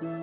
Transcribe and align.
Hallo 0.00 0.14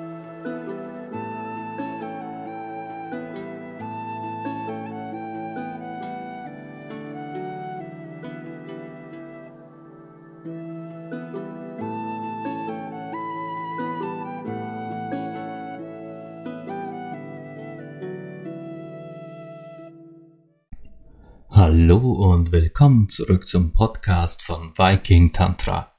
und 22.34 22.52
willkommen 22.52 23.10
zurück 23.10 23.48
zum 23.48 23.74
Podcast 23.74 24.42
von 24.42 24.76
Viking 24.76 25.34
Tantra. 25.34 25.94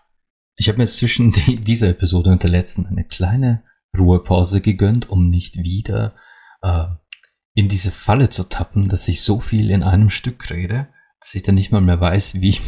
Ich 0.57 0.69
habe 0.69 0.79
mir 0.79 0.87
zwischen 0.87 1.31
die, 1.31 1.61
dieser 1.61 1.91
Episode 1.91 2.33
und 2.33 2.43
der 2.43 2.51
letzten 2.51 2.87
eine 2.87 3.05
kleine 3.05 3.63
Ruhepause 3.97 4.61
gegönnt, 4.61 5.09
um 5.09 5.31
nicht 5.31 5.57
wieder 5.57 6.15
äh, 6.63 6.87
in 7.55 7.69
diese 7.69 7.91
Falle 7.91 8.31
zu 8.31 8.49
tappen, 8.49 8.89
dass 8.89 9.09
ich 9.09 9.23
so 9.23 9.41
viel 9.41 9.71
in 9.71 9.83
einem 9.83 10.11
Stück 10.11 10.51
rede, 10.51 10.89
dass 11.21 11.35
ich 11.35 11.43
dann 11.43 11.57
nicht 11.57 11.73
mal 11.73 11.81
mehr 11.81 12.01
weiß, 12.01 12.41
wie 12.41 12.51
ich, 12.51 12.63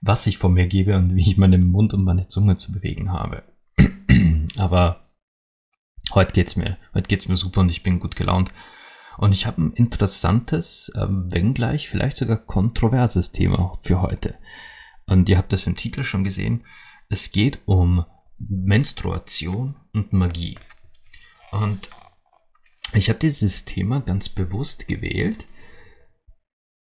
was 0.00 0.26
ich 0.26 0.38
von 0.38 0.52
mir 0.52 0.66
gebe 0.66 0.96
und 0.96 1.14
wie 1.14 1.22
ich 1.22 1.36
meinen 1.36 1.70
Mund 1.70 1.94
und 1.94 2.04
meine 2.04 2.28
Zunge 2.28 2.56
zu 2.56 2.72
bewegen 2.72 3.12
habe. 3.12 3.44
Aber 4.58 5.08
heute 6.12 6.32
geht's 6.32 6.56
mir, 6.56 6.78
heute 6.94 7.08
geht's 7.08 7.28
mir 7.28 7.36
super 7.36 7.60
und 7.60 7.70
ich 7.70 7.82
bin 7.82 8.00
gut 8.00 8.16
gelaunt. 8.16 8.52
Und 9.18 9.32
ich 9.32 9.46
habe 9.46 9.62
ein 9.62 9.72
interessantes, 9.72 10.92
äh, 10.94 11.06
wenngleich 11.08 11.88
vielleicht 11.88 12.16
sogar 12.16 12.36
kontroverses 12.38 13.32
Thema 13.32 13.74
für 13.80 14.00
heute. 14.00 14.36
Und 15.06 15.28
ihr 15.28 15.38
habt 15.38 15.52
das 15.52 15.66
im 15.66 15.74
Titel 15.74 16.04
schon 16.04 16.22
gesehen. 16.22 16.64
Es 17.08 17.32
geht 17.32 17.60
um 17.66 18.04
Menstruation 18.38 19.76
und 19.92 20.12
Magie. 20.12 20.58
Und 21.52 21.90
ich 22.94 23.08
habe 23.08 23.18
dieses 23.18 23.64
Thema 23.64 24.00
ganz 24.00 24.28
bewusst 24.28 24.88
gewählt, 24.88 25.48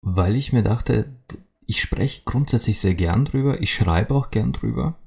weil 0.02 0.36
ich 0.36 0.54
mir 0.54 0.64
dachte, 0.64 1.22
ich 1.66 1.82
spreche 1.82 2.24
grundsätzlich 2.26 2.80
sehr 2.80 2.96
gern 2.96 3.26
drüber, 3.26 3.62
ich 3.62 3.74
schreibe 3.74 4.16
auch 4.16 4.32
gern 4.32 4.54
drüber. 4.54 4.98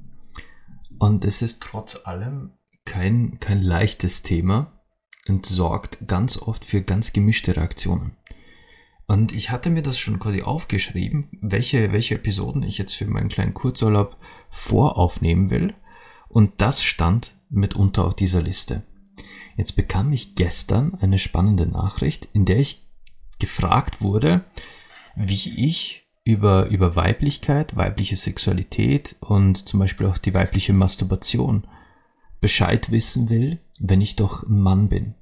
Und 0.98 1.24
es 1.24 1.42
ist 1.42 1.62
trotz 1.62 2.04
allem 2.04 2.52
kein, 2.84 3.38
kein 3.40 3.62
leichtes 3.62 4.22
Thema 4.22 4.80
und 5.28 5.46
sorgt 5.46 6.06
ganz 6.06 6.36
oft 6.36 6.64
für 6.64 6.82
ganz 6.82 7.12
gemischte 7.12 7.56
Reaktionen. 7.56 8.16
Und 9.06 9.32
ich 9.32 9.50
hatte 9.50 9.70
mir 9.70 9.82
das 9.82 9.98
schon 9.98 10.20
quasi 10.20 10.42
aufgeschrieben, 10.42 11.30
welche, 11.40 11.92
welche 11.92 12.14
Episoden 12.14 12.62
ich 12.62 12.78
jetzt 12.78 12.94
für 12.94 13.06
meinen 13.06 13.28
kleinen 13.28 13.54
Kurzurlaub 13.54 14.16
voraufnehmen 14.50 15.50
will. 15.50 15.74
Und 16.30 16.52
das 16.58 16.82
stand 16.82 17.36
mitunter 17.50 18.06
auf 18.06 18.14
dieser 18.14 18.40
Liste. 18.40 18.82
Jetzt 19.56 19.72
bekam 19.72 20.12
ich 20.12 20.36
gestern 20.36 20.94
eine 20.94 21.18
spannende 21.18 21.66
Nachricht, 21.66 22.28
in 22.32 22.44
der 22.44 22.60
ich 22.60 22.88
gefragt 23.38 24.00
wurde, 24.00 24.44
wie 25.16 25.66
ich 25.66 26.08
über, 26.24 26.66
über 26.68 26.94
Weiblichkeit, 26.94 27.76
weibliche 27.76 28.16
Sexualität 28.16 29.16
und 29.20 29.68
zum 29.68 29.80
Beispiel 29.80 30.06
auch 30.06 30.18
die 30.18 30.34
weibliche 30.34 30.72
Masturbation 30.72 31.66
Bescheid 32.40 32.90
wissen 32.90 33.28
will, 33.28 33.58
wenn 33.80 34.00
ich 34.00 34.16
doch 34.16 34.44
ein 34.44 34.60
Mann 34.60 34.88
bin. 34.88 35.14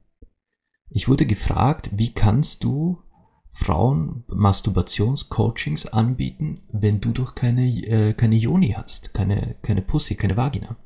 Ich 0.91 1.09
wurde 1.09 1.27
gefragt, 1.27 1.91
wie 1.93 2.13
kannst 2.13 2.65
du 2.65 3.03
Frauen 3.51 4.25
Masturbationscoachings 4.29 5.87
anbieten, 5.87 6.61
wenn 6.71 7.01
du 7.01 7.13
doch 7.13 7.35
keine, 7.35 7.67
äh, 7.67 8.13
keine 8.13 8.37
Joni 8.37 8.75
hast, 8.77 9.15
keine, 9.15 9.57
keine 9.63 9.83
Pussy, 9.83 10.15
keine 10.15 10.37
Vagina. 10.37 10.77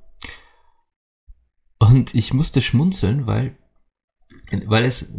Und 1.82 2.14
ich 2.14 2.32
musste 2.32 2.60
schmunzeln, 2.60 3.26
weil, 3.26 3.56
weil 4.66 4.84
es, 4.84 5.12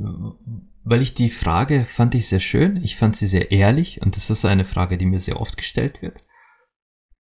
weil 0.85 1.01
ich 1.01 1.13
die 1.13 1.29
Frage 1.29 1.83
fand 1.83 2.15
ich 2.15 2.29
sehr 2.29 2.39
schön, 2.39 2.77
ich 2.77 2.95
fand 2.95 3.17
sie 3.17 3.27
sehr 3.27 3.51
ehrlich 3.51 4.01
und 4.01 4.15
das 4.15 4.29
ist 4.29 4.45
eine 4.45 4.63
Frage, 4.63 4.97
die 4.97 5.05
mir 5.05 5.19
sehr 5.19 5.41
oft 5.41 5.57
gestellt 5.57 6.01
wird. 6.01 6.23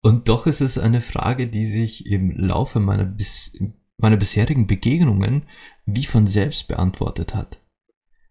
Und 0.01 0.29
doch 0.29 0.47
ist 0.47 0.61
es 0.61 0.77
eine 0.77 1.01
Frage, 1.01 1.49
die 1.49 1.65
sich 1.65 2.05
im 2.05 2.31
Laufe 2.31 2.79
meiner 2.79 3.03
bis, 3.03 3.59
meine 3.97 4.15
bisherigen 4.15 4.65
Begegnungen 4.65 5.43
wie 5.85 6.05
von 6.05 6.25
selbst 6.25 6.69
beantwortet 6.69 7.35
hat. 7.35 7.59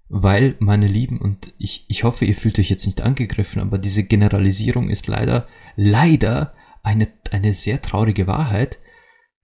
Weil, 0.08 0.56
meine 0.60 0.86
Lieben, 0.86 1.20
und 1.20 1.52
ich, 1.58 1.84
ich 1.88 2.04
hoffe, 2.04 2.24
ihr 2.24 2.34
fühlt 2.34 2.58
euch 2.58 2.70
jetzt 2.70 2.86
nicht 2.86 3.02
angegriffen, 3.02 3.60
aber 3.60 3.76
diese 3.76 4.04
Generalisierung 4.04 4.88
ist 4.88 5.08
leider, 5.08 5.46
leider 5.76 6.54
eine, 6.82 7.06
eine 7.30 7.52
sehr 7.52 7.82
traurige 7.82 8.26
Wahrheit, 8.26 8.78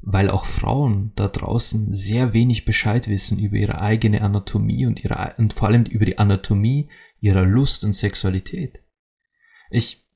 weil 0.00 0.30
auch 0.30 0.44
Frauen 0.44 1.12
da 1.16 1.28
draußen 1.28 1.92
sehr 1.94 2.32
wenig 2.32 2.64
Bescheid 2.64 3.08
wissen 3.08 3.38
über 3.38 3.56
ihre 3.56 3.80
eigene 3.80 4.22
Anatomie 4.22 4.86
und 4.86 5.02
ihre, 5.02 5.34
und 5.38 5.52
vor 5.52 5.68
allem 5.68 5.84
über 5.84 6.04
die 6.04 6.18
Anatomie 6.18 6.88
ihrer 7.20 7.44
Lust 7.44 7.84
und 7.84 7.92
Sexualität. 7.92 8.82
Ich, 9.70 10.06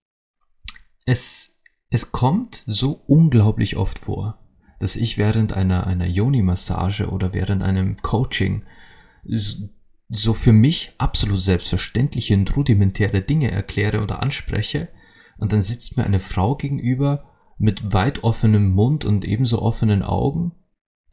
es, 1.05 1.61
es 1.91 2.13
kommt 2.13 2.63
so 2.67 3.03
unglaublich 3.07 3.77
oft 3.77 3.99
vor, 3.99 4.39
dass 4.79 4.97
ich 4.97 5.19
während 5.19 5.53
einer, 5.53 5.87
einer 5.87 6.07
Yoni-Massage 6.07 7.09
oder 7.11 7.33
während 7.33 7.63
einem 7.63 7.97
Coaching 7.97 8.65
so 10.09 10.35
für 10.35 10.53
mich 10.53 10.93
absolut 10.99 11.41
selbstverständliche 11.41 12.35
und 12.35 12.57
rudimentäre 12.57 13.23
Dinge 13.23 13.51
erkläre 13.51 14.03
oder 14.03 14.23
anspreche 14.23 14.89
und 15.39 15.53
dann 15.53 15.63
sitzt 15.63 15.97
mir 15.97 16.05
eine 16.05 16.21
Frau 16.21 16.57
gegenüber 16.57 17.32
mit 17.59 17.93
weit 17.93 18.25
offenem 18.25 18.71
Mund 18.71 19.05
und 19.05 19.25
ebenso 19.25 19.63
offenen 19.63 20.03
Augen, 20.03 20.53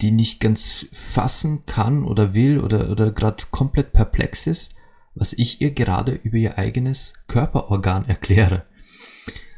die 0.02 0.12
nicht 0.12 0.40
ganz 0.40 0.88
fassen 0.92 1.66
kann 1.66 2.04
oder 2.04 2.34
will 2.34 2.60
oder, 2.60 2.90
oder 2.90 3.12
gerade 3.12 3.44
komplett 3.52 3.92
perplex 3.92 4.48
ist, 4.48 4.76
was 5.14 5.34
ich 5.34 5.62
ihr 5.62 5.72
gerade 5.72 6.14
über 6.14 6.38
ihr 6.38 6.58
eigenes 6.58 7.14
Körperorgan 7.28 8.06
erkläre. 8.08 8.66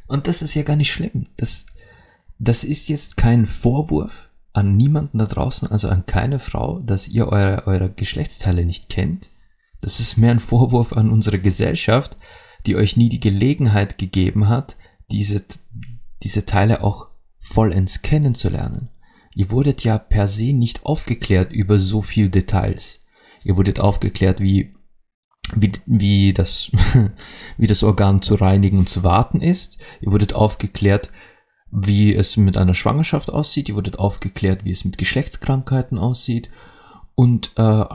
Und 0.07 0.27
das 0.27 0.41
ist 0.41 0.55
ja 0.55 0.63
gar 0.63 0.75
nicht 0.75 0.91
schlimm. 0.91 1.27
Das, 1.37 1.65
das 2.39 2.63
ist 2.63 2.89
jetzt 2.89 3.17
kein 3.17 3.45
Vorwurf 3.45 4.29
an 4.53 4.75
niemanden 4.75 5.19
da 5.19 5.25
draußen, 5.25 5.69
also 5.69 5.87
an 5.87 6.05
keine 6.05 6.39
Frau, 6.39 6.79
dass 6.79 7.07
ihr 7.07 7.27
eure, 7.27 7.67
eure 7.67 7.89
Geschlechtsteile 7.91 8.65
nicht 8.65 8.89
kennt. 8.89 9.29
Das 9.79 9.99
ist 9.99 10.17
mehr 10.17 10.31
ein 10.31 10.39
Vorwurf 10.39 10.93
an 10.93 11.09
unsere 11.09 11.39
Gesellschaft, 11.39 12.17
die 12.65 12.75
euch 12.75 12.97
nie 12.97 13.09
die 13.09 13.19
Gelegenheit 13.19 13.97
gegeben 13.97 14.49
hat, 14.49 14.75
diese, 15.11 15.43
diese 16.23 16.45
Teile 16.45 16.83
auch 16.83 17.07
vollends 17.39 18.01
kennenzulernen. 18.01 18.89
Ihr 19.33 19.49
wurdet 19.49 19.83
ja 19.83 19.97
per 19.97 20.27
se 20.27 20.53
nicht 20.53 20.85
aufgeklärt 20.85 21.51
über 21.51 21.79
so 21.79 22.01
viel 22.01 22.29
Details. 22.29 23.01
Ihr 23.43 23.57
wurdet 23.57 23.79
aufgeklärt, 23.79 24.39
wie, 24.39 24.75
wie, 25.55 25.71
wie, 25.85 26.33
das, 26.33 26.71
wie 27.57 27.67
das 27.67 27.83
Organ 27.83 28.21
zu 28.21 28.35
reinigen 28.35 28.77
und 28.77 28.89
zu 28.89 29.03
warten 29.03 29.41
ist. 29.41 29.77
Ihr 30.01 30.11
wurdet 30.11 30.33
aufgeklärt, 30.33 31.11
wie 31.71 32.13
es 32.13 32.37
mit 32.37 32.57
einer 32.57 32.73
Schwangerschaft 32.73 33.31
aussieht. 33.31 33.69
Ihr 33.69 33.75
wurdet 33.75 33.97
aufgeklärt, 33.97 34.65
wie 34.65 34.71
es 34.71 34.85
mit 34.85 34.97
Geschlechtskrankheiten 34.97 35.97
aussieht. 35.97 36.49
Und 37.15 37.53
äh, 37.55 37.85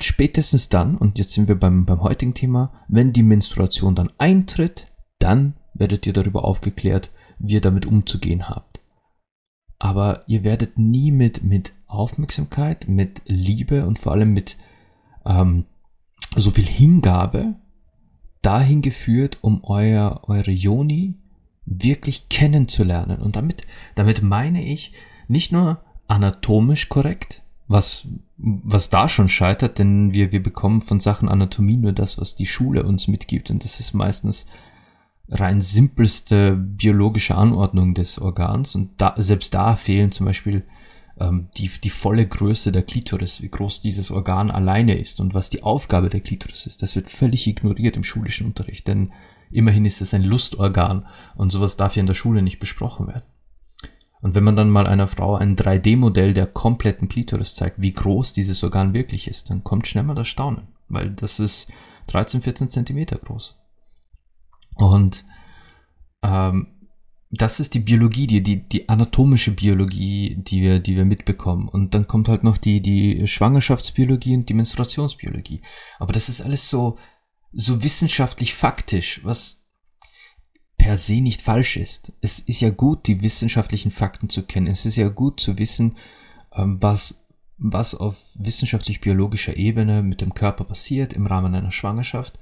spätestens 0.00 0.68
dann, 0.68 0.96
und 0.96 1.18
jetzt 1.18 1.32
sind 1.32 1.48
wir 1.48 1.58
beim, 1.58 1.86
beim 1.86 2.02
heutigen 2.02 2.34
Thema, 2.34 2.72
wenn 2.88 3.12
die 3.12 3.22
Menstruation 3.22 3.94
dann 3.94 4.10
eintritt, 4.18 4.88
dann 5.20 5.54
werdet 5.74 6.06
ihr 6.06 6.12
darüber 6.12 6.44
aufgeklärt, 6.44 7.10
wie 7.38 7.54
ihr 7.54 7.60
damit 7.60 7.86
umzugehen 7.86 8.48
habt. 8.48 8.80
Aber 9.78 10.24
ihr 10.26 10.44
werdet 10.44 10.78
nie 10.78 11.12
mit, 11.12 11.44
mit 11.44 11.72
Aufmerksamkeit, 11.86 12.88
mit 12.88 13.22
Liebe 13.26 13.86
und 13.86 13.98
vor 13.98 14.12
allem 14.12 14.32
mit 14.32 14.56
ähm, 15.24 15.66
so 16.36 16.50
viel 16.50 16.66
Hingabe 16.66 17.54
dahin 18.42 18.82
geführt, 18.82 19.38
um 19.40 19.62
euer, 19.64 20.22
eure 20.24 20.50
Joni 20.50 21.14
wirklich 21.64 22.28
kennenzulernen. 22.28 23.20
Und 23.20 23.36
damit, 23.36 23.62
damit 23.94 24.22
meine 24.22 24.64
ich 24.64 24.92
nicht 25.28 25.52
nur 25.52 25.80
anatomisch 26.06 26.88
korrekt, 26.88 27.42
was, 27.66 28.08
was 28.38 28.88
da 28.88 29.08
schon 29.08 29.28
scheitert, 29.28 29.78
denn 29.78 30.14
wir, 30.14 30.32
wir 30.32 30.42
bekommen 30.42 30.80
von 30.80 31.00
Sachen 31.00 31.28
Anatomie 31.28 31.76
nur 31.76 31.92
das, 31.92 32.18
was 32.18 32.34
die 32.34 32.46
Schule 32.46 32.82
uns 32.84 33.08
mitgibt. 33.08 33.50
Und 33.50 33.62
das 33.64 33.78
ist 33.78 33.92
meistens 33.92 34.46
rein 35.30 35.60
simpelste 35.60 36.56
biologische 36.56 37.34
Anordnung 37.34 37.94
des 37.94 38.18
Organs. 38.18 38.74
Und 38.74 39.00
da, 39.00 39.14
selbst 39.18 39.54
da 39.54 39.76
fehlen 39.76 40.12
zum 40.12 40.26
Beispiel 40.26 40.64
ähm, 41.18 41.48
die, 41.56 41.70
die 41.82 41.90
volle 41.90 42.26
Größe 42.26 42.72
der 42.72 42.82
Klitoris, 42.82 43.42
wie 43.42 43.48
groß 43.48 43.80
dieses 43.80 44.10
Organ 44.10 44.50
alleine 44.50 44.98
ist 44.98 45.20
und 45.20 45.34
was 45.34 45.50
die 45.50 45.62
Aufgabe 45.62 46.08
der 46.08 46.20
Klitoris 46.20 46.66
ist. 46.66 46.82
Das 46.82 46.96
wird 46.96 47.08
völlig 47.08 47.46
ignoriert 47.46 47.96
im 47.96 48.04
schulischen 48.04 48.46
Unterricht, 48.46 48.88
denn 48.88 49.12
Immerhin 49.50 49.84
ist 49.84 50.00
es 50.00 50.14
ein 50.14 50.24
Lustorgan 50.24 51.06
und 51.36 51.50
sowas 51.50 51.76
darf 51.76 51.96
ja 51.96 52.00
in 52.00 52.06
der 52.06 52.14
Schule 52.14 52.42
nicht 52.42 52.58
besprochen 52.58 53.06
werden. 53.08 53.24
Und 54.20 54.34
wenn 54.34 54.44
man 54.44 54.56
dann 54.56 54.70
mal 54.70 54.86
einer 54.86 55.06
Frau 55.06 55.36
ein 55.36 55.54
3D-Modell 55.56 56.32
der 56.32 56.46
kompletten 56.46 57.08
Klitoris 57.08 57.54
zeigt, 57.54 57.80
wie 57.80 57.92
groß 57.92 58.32
dieses 58.32 58.64
Organ 58.64 58.92
wirklich 58.92 59.28
ist, 59.28 59.48
dann 59.48 59.62
kommt 59.62 59.86
schnell 59.86 60.04
mal 60.04 60.14
das 60.14 60.28
Staunen, 60.28 60.68
weil 60.88 61.10
das 61.10 61.38
ist 61.38 61.68
13, 62.08 62.42
14 62.42 62.68
Zentimeter 62.68 63.16
groß. 63.16 63.56
Und 64.78 65.24
ähm, 66.22 66.68
das 67.30 67.60
ist 67.60 67.74
die 67.74 67.80
Biologie, 67.80 68.26
die, 68.26 68.42
die, 68.42 68.66
die 68.68 68.88
anatomische 68.88 69.50
Biologie, 69.50 70.36
die 70.38 70.62
wir, 70.62 70.80
die 70.80 70.96
wir 70.96 71.04
mitbekommen. 71.04 71.68
Und 71.68 71.94
dann 71.94 72.06
kommt 72.06 72.28
halt 72.28 72.42
noch 72.42 72.56
die, 72.56 72.80
die 72.80 73.26
Schwangerschaftsbiologie 73.26 74.34
und 74.34 74.48
die 74.48 74.54
Menstruationsbiologie. 74.54 75.60
Aber 75.98 76.12
das 76.12 76.30
ist 76.30 76.40
alles 76.40 76.70
so, 76.70 76.96
so 77.52 77.82
wissenschaftlich 77.82 78.54
faktisch, 78.54 79.20
was 79.24 79.66
per 80.78 80.96
se 80.96 81.20
nicht 81.20 81.42
falsch 81.42 81.76
ist. 81.76 82.12
Es 82.22 82.38
ist 82.38 82.60
ja 82.60 82.70
gut, 82.70 83.06
die 83.08 83.20
wissenschaftlichen 83.20 83.90
Fakten 83.90 84.30
zu 84.30 84.44
kennen. 84.44 84.68
Es 84.68 84.86
ist 84.86 84.96
ja 84.96 85.08
gut 85.08 85.40
zu 85.40 85.58
wissen, 85.58 85.96
ähm, 86.54 86.80
was, 86.80 87.26
was 87.58 87.94
auf 87.94 88.32
wissenschaftlich-biologischer 88.38 89.56
Ebene 89.56 90.02
mit 90.02 90.22
dem 90.22 90.32
Körper 90.32 90.64
passiert 90.64 91.12
im 91.12 91.26
Rahmen 91.26 91.54
einer 91.54 91.72
Schwangerschaft. 91.72 92.38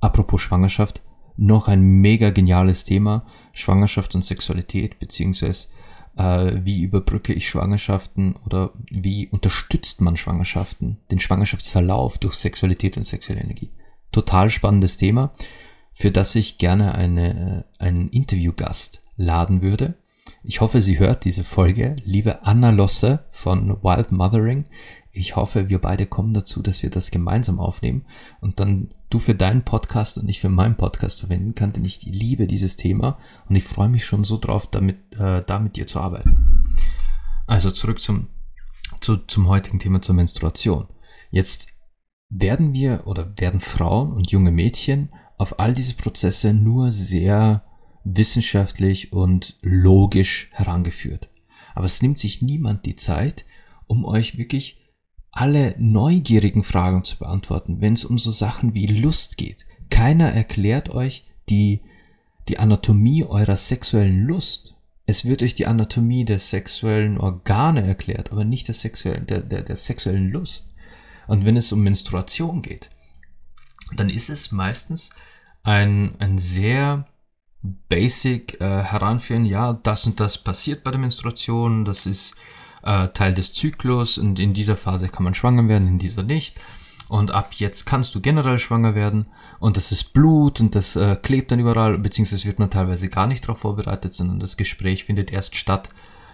Apropos 0.00 0.40
Schwangerschaft, 0.40 1.02
noch 1.36 1.68
ein 1.68 1.82
mega 1.82 2.30
geniales 2.30 2.84
Thema, 2.84 3.26
Schwangerschaft 3.52 4.14
und 4.14 4.22
Sexualität, 4.22 4.98
beziehungsweise 4.98 5.68
äh, 6.16 6.52
wie 6.64 6.82
überbrücke 6.82 7.32
ich 7.32 7.48
Schwangerschaften 7.48 8.36
oder 8.44 8.72
wie 8.90 9.28
unterstützt 9.28 10.00
man 10.00 10.16
Schwangerschaften, 10.16 10.98
den 11.10 11.18
Schwangerschaftsverlauf 11.18 12.18
durch 12.18 12.34
Sexualität 12.34 12.96
und 12.96 13.04
sexuelle 13.04 13.42
Energie. 13.42 13.70
Total 14.12 14.50
spannendes 14.50 14.96
Thema, 14.96 15.32
für 15.92 16.10
das 16.10 16.34
ich 16.34 16.58
gerne 16.58 16.94
eine, 16.94 17.66
äh, 17.78 17.82
einen 17.82 18.08
Interviewgast 18.08 19.02
laden 19.16 19.62
würde. 19.62 19.94
Ich 20.42 20.60
hoffe, 20.60 20.80
sie 20.80 20.98
hört 20.98 21.24
diese 21.24 21.44
Folge. 21.44 21.96
Liebe 22.04 22.44
Anna 22.44 22.70
Losse 22.70 23.24
von 23.30 23.82
Wild 23.82 24.12
Mothering, 24.12 24.64
ich 25.16 25.36
hoffe, 25.36 25.70
wir 25.70 25.80
beide 25.80 26.06
kommen 26.06 26.34
dazu, 26.34 26.62
dass 26.62 26.82
wir 26.82 26.90
das 26.90 27.10
gemeinsam 27.10 27.58
aufnehmen 27.58 28.04
und 28.40 28.60
dann 28.60 28.94
du 29.08 29.18
für 29.18 29.34
deinen 29.34 29.64
Podcast 29.64 30.18
und 30.18 30.28
ich 30.28 30.40
für 30.40 30.48
meinen 30.48 30.76
Podcast 30.76 31.20
verwenden 31.20 31.54
kann, 31.54 31.72
denn 31.72 31.84
ich 31.84 32.02
liebe 32.02 32.46
dieses 32.46 32.76
Thema 32.76 33.18
und 33.48 33.56
ich 33.56 33.64
freue 33.64 33.88
mich 33.88 34.04
schon 34.04 34.24
so 34.24 34.36
drauf, 34.36 34.66
damit, 34.66 34.98
äh, 35.18 35.42
da 35.44 35.58
mit 35.58 35.76
dir 35.76 35.86
zu 35.86 36.00
arbeiten. 36.00 36.64
Also 37.46 37.70
zurück 37.70 38.00
zum, 38.00 38.28
zu, 39.00 39.16
zum 39.16 39.48
heutigen 39.48 39.78
Thema 39.78 40.02
zur 40.02 40.14
Menstruation. 40.14 40.86
Jetzt 41.30 41.68
werden 42.28 42.72
wir 42.72 43.06
oder 43.06 43.32
werden 43.38 43.60
Frauen 43.60 44.12
und 44.12 44.30
junge 44.30 44.50
Mädchen 44.50 45.10
auf 45.38 45.58
all 45.60 45.74
diese 45.74 45.94
Prozesse 45.94 46.52
nur 46.52 46.92
sehr 46.92 47.62
wissenschaftlich 48.04 49.12
und 49.12 49.56
logisch 49.62 50.48
herangeführt. 50.52 51.28
Aber 51.74 51.86
es 51.86 52.02
nimmt 52.02 52.18
sich 52.18 52.42
niemand 52.42 52.86
die 52.86 52.96
Zeit, 52.96 53.44
um 53.86 54.04
euch 54.04 54.38
wirklich 54.38 54.78
alle 55.36 55.74
neugierigen 55.78 56.62
Fragen 56.62 57.04
zu 57.04 57.18
beantworten, 57.18 57.80
wenn 57.80 57.92
es 57.92 58.06
um 58.06 58.16
so 58.16 58.30
Sachen 58.30 58.74
wie 58.74 58.86
Lust 58.86 59.36
geht. 59.36 59.66
Keiner 59.90 60.32
erklärt 60.32 60.88
euch 60.88 61.26
die, 61.50 61.82
die 62.48 62.58
Anatomie 62.58 63.24
eurer 63.24 63.56
sexuellen 63.56 64.24
Lust. 64.24 64.76
Es 65.04 65.26
wird 65.26 65.42
euch 65.42 65.54
die 65.54 65.66
Anatomie 65.66 66.24
der 66.24 66.38
sexuellen 66.38 67.18
Organe 67.18 67.86
erklärt, 67.86 68.32
aber 68.32 68.44
nicht 68.44 68.66
der 68.68 68.74
sexuellen, 68.74 69.26
der, 69.26 69.40
der, 69.40 69.62
der 69.62 69.76
sexuellen 69.76 70.30
Lust. 70.30 70.72
Und 71.26 71.44
wenn 71.44 71.56
es 71.56 71.70
um 71.70 71.82
Menstruation 71.82 72.62
geht, 72.62 72.90
dann 73.94 74.08
ist 74.08 74.30
es 74.30 74.52
meistens 74.52 75.10
ein, 75.62 76.14
ein 76.18 76.38
sehr 76.38 77.04
basic 77.88 78.58
äh, 78.60 78.64
Heranführen, 78.84 79.44
ja, 79.44 79.74
das 79.74 80.06
und 80.06 80.18
das 80.18 80.38
passiert 80.38 80.82
bei 80.82 80.92
der 80.92 81.00
Menstruation, 81.00 81.84
das 81.84 82.06
ist 82.06 82.36
äh, 82.86 83.08
Teil 83.08 83.34
des 83.34 83.52
Zyklus 83.52 84.16
und 84.16 84.38
in 84.38 84.54
dieser 84.54 84.76
Phase 84.76 85.08
kann 85.08 85.24
man 85.24 85.34
schwanger 85.34 85.68
werden, 85.68 85.88
in 85.88 85.98
dieser 85.98 86.22
nicht. 86.22 86.56
Und 87.08 87.30
ab 87.30 87.52
jetzt 87.54 87.84
kannst 87.84 88.14
du 88.14 88.20
generell 88.20 88.58
schwanger 88.58 88.94
werden 88.94 89.26
und 89.60 89.76
das 89.76 89.92
ist 89.92 90.12
Blut 90.12 90.60
und 90.60 90.74
das 90.74 90.96
äh, 90.96 91.16
klebt 91.16 91.52
dann 91.52 91.60
überall, 91.60 91.98
beziehungsweise 91.98 92.46
wird 92.46 92.58
man 92.58 92.70
teilweise 92.70 93.08
gar 93.08 93.26
nicht 93.28 93.44
darauf 93.44 93.60
vorbereitet, 93.60 94.12
sondern 94.12 94.40
das 94.40 94.56
Gespräch 94.56 95.04
findet 95.04 95.32
erst 95.32 95.54
statt, 95.54 95.90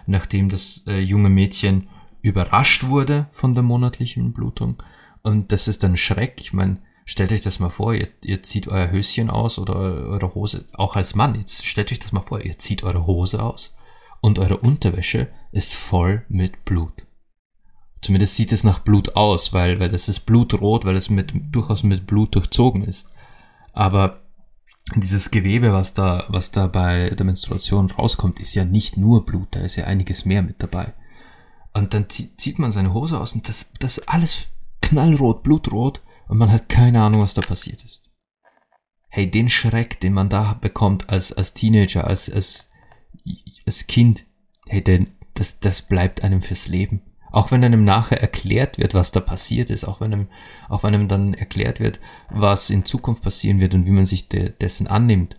nachdem 0.07 0.49
das 0.49 0.83
äh, 0.87 0.99
junge 0.99 1.29
Mädchen 1.29 1.89
überrascht 2.21 2.85
wurde 2.85 3.27
von 3.31 3.53
der 3.53 3.63
monatlichen 3.63 4.33
Blutung. 4.33 4.81
Und 5.21 5.51
das 5.51 5.67
ist 5.67 5.83
dann 5.83 5.95
Schreck. 5.95 6.39
Ich 6.39 6.53
meine, 6.53 6.77
stellt 7.05 7.31
euch 7.31 7.41
das 7.41 7.59
mal 7.59 7.69
vor, 7.69 7.93
ihr, 7.93 8.07
ihr 8.23 8.41
zieht 8.41 8.67
euer 8.67 8.89
Höschen 8.89 9.29
aus 9.29 9.59
oder 9.59 9.75
eure 9.75 10.33
Hose, 10.33 10.65
auch 10.73 10.95
als 10.95 11.15
Mann, 11.15 11.35
jetzt 11.35 11.65
stellt 11.65 11.91
euch 11.91 11.99
das 11.99 12.13
mal 12.13 12.21
vor, 12.21 12.41
ihr 12.41 12.57
zieht 12.57 12.83
eure 12.83 13.05
Hose 13.05 13.43
aus 13.43 13.75
und 14.21 14.39
eure 14.39 14.57
Unterwäsche 14.57 15.27
ist 15.53 15.73
voll 15.73 16.25
mit 16.29 16.65
Blut. 16.65 16.93
Zumindest 18.01 18.35
sieht 18.35 18.51
es 18.51 18.63
nach 18.63 18.79
Blut 18.79 19.15
aus, 19.15 19.53
weil, 19.53 19.79
weil 19.79 19.89
das 19.89 20.09
ist 20.09 20.21
blutrot, 20.21 20.83
weil 20.83 20.97
es 20.97 21.09
mit, 21.09 21.33
durchaus 21.51 21.83
mit 21.83 22.05
Blut 22.05 22.35
durchzogen 22.35 22.83
ist. 22.83 23.13
Aber 23.71 24.21
dieses 24.95 25.31
Gewebe, 25.31 25.71
was 25.71 25.93
da, 25.93 26.25
was 26.27 26.51
da 26.51 26.67
bei 26.67 27.11
der 27.11 27.25
Menstruation 27.25 27.89
rauskommt, 27.91 28.41
ist 28.41 28.53
ja 28.55 28.65
nicht 28.65 28.97
nur 28.97 29.25
Blut, 29.25 29.47
da 29.51 29.61
ist 29.61 29.77
ja 29.77 29.85
einiges 29.85 30.25
mehr 30.25 30.43
mit 30.43 30.61
dabei. 30.61 30.93
Und 31.73 31.93
dann 31.93 32.09
zieht 32.09 32.59
man 32.59 32.73
seine 32.73 32.93
Hose 32.93 33.19
aus 33.19 33.33
und 33.33 33.47
das, 33.47 33.71
das 33.79 33.99
ist 33.99 34.09
alles 34.09 34.47
knallrot, 34.81 35.41
blutrot 35.43 36.01
und 36.27 36.37
man 36.37 36.51
hat 36.51 36.67
keine 36.67 37.01
Ahnung, 37.01 37.21
was 37.21 37.33
da 37.33 37.41
passiert 37.41 37.83
ist. 37.85 38.09
Hey, 39.09 39.31
den 39.31 39.49
Schreck, 39.49 39.99
den 40.01 40.13
man 40.13 40.27
da 40.27 40.53
bekommt 40.53 41.09
als, 41.09 41.31
als 41.31 41.53
Teenager, 41.53 42.05
als, 42.05 42.29
als 42.29 42.67
als 43.65 43.87
Kind, 43.87 44.25
hey, 44.67 44.83
denn 44.83 45.12
das, 45.33 45.59
das 45.59 45.81
bleibt 45.81 46.23
einem 46.23 46.41
fürs 46.41 46.67
Leben. 46.67 47.01
Auch 47.31 47.49
wenn 47.49 47.63
einem 47.63 47.83
nachher 47.83 48.21
erklärt 48.21 48.77
wird, 48.77 48.93
was 48.93 49.11
da 49.11 49.19
passiert 49.19 49.71
ist, 49.71 49.85
auch 49.85 50.01
wenn 50.01 50.13
einem, 50.13 50.27
auch 50.69 50.83
wenn 50.83 50.93
einem 50.93 51.07
dann 51.07 51.33
erklärt 51.33 51.79
wird, 51.79 51.99
was 52.29 52.69
in 52.69 52.85
Zukunft 52.85 53.23
passieren 53.23 53.59
wird 53.59 53.73
und 53.73 53.87
wie 53.87 53.91
man 53.91 54.05
sich 54.05 54.29
de 54.29 54.51
dessen 54.51 54.85
annimmt. 54.85 55.35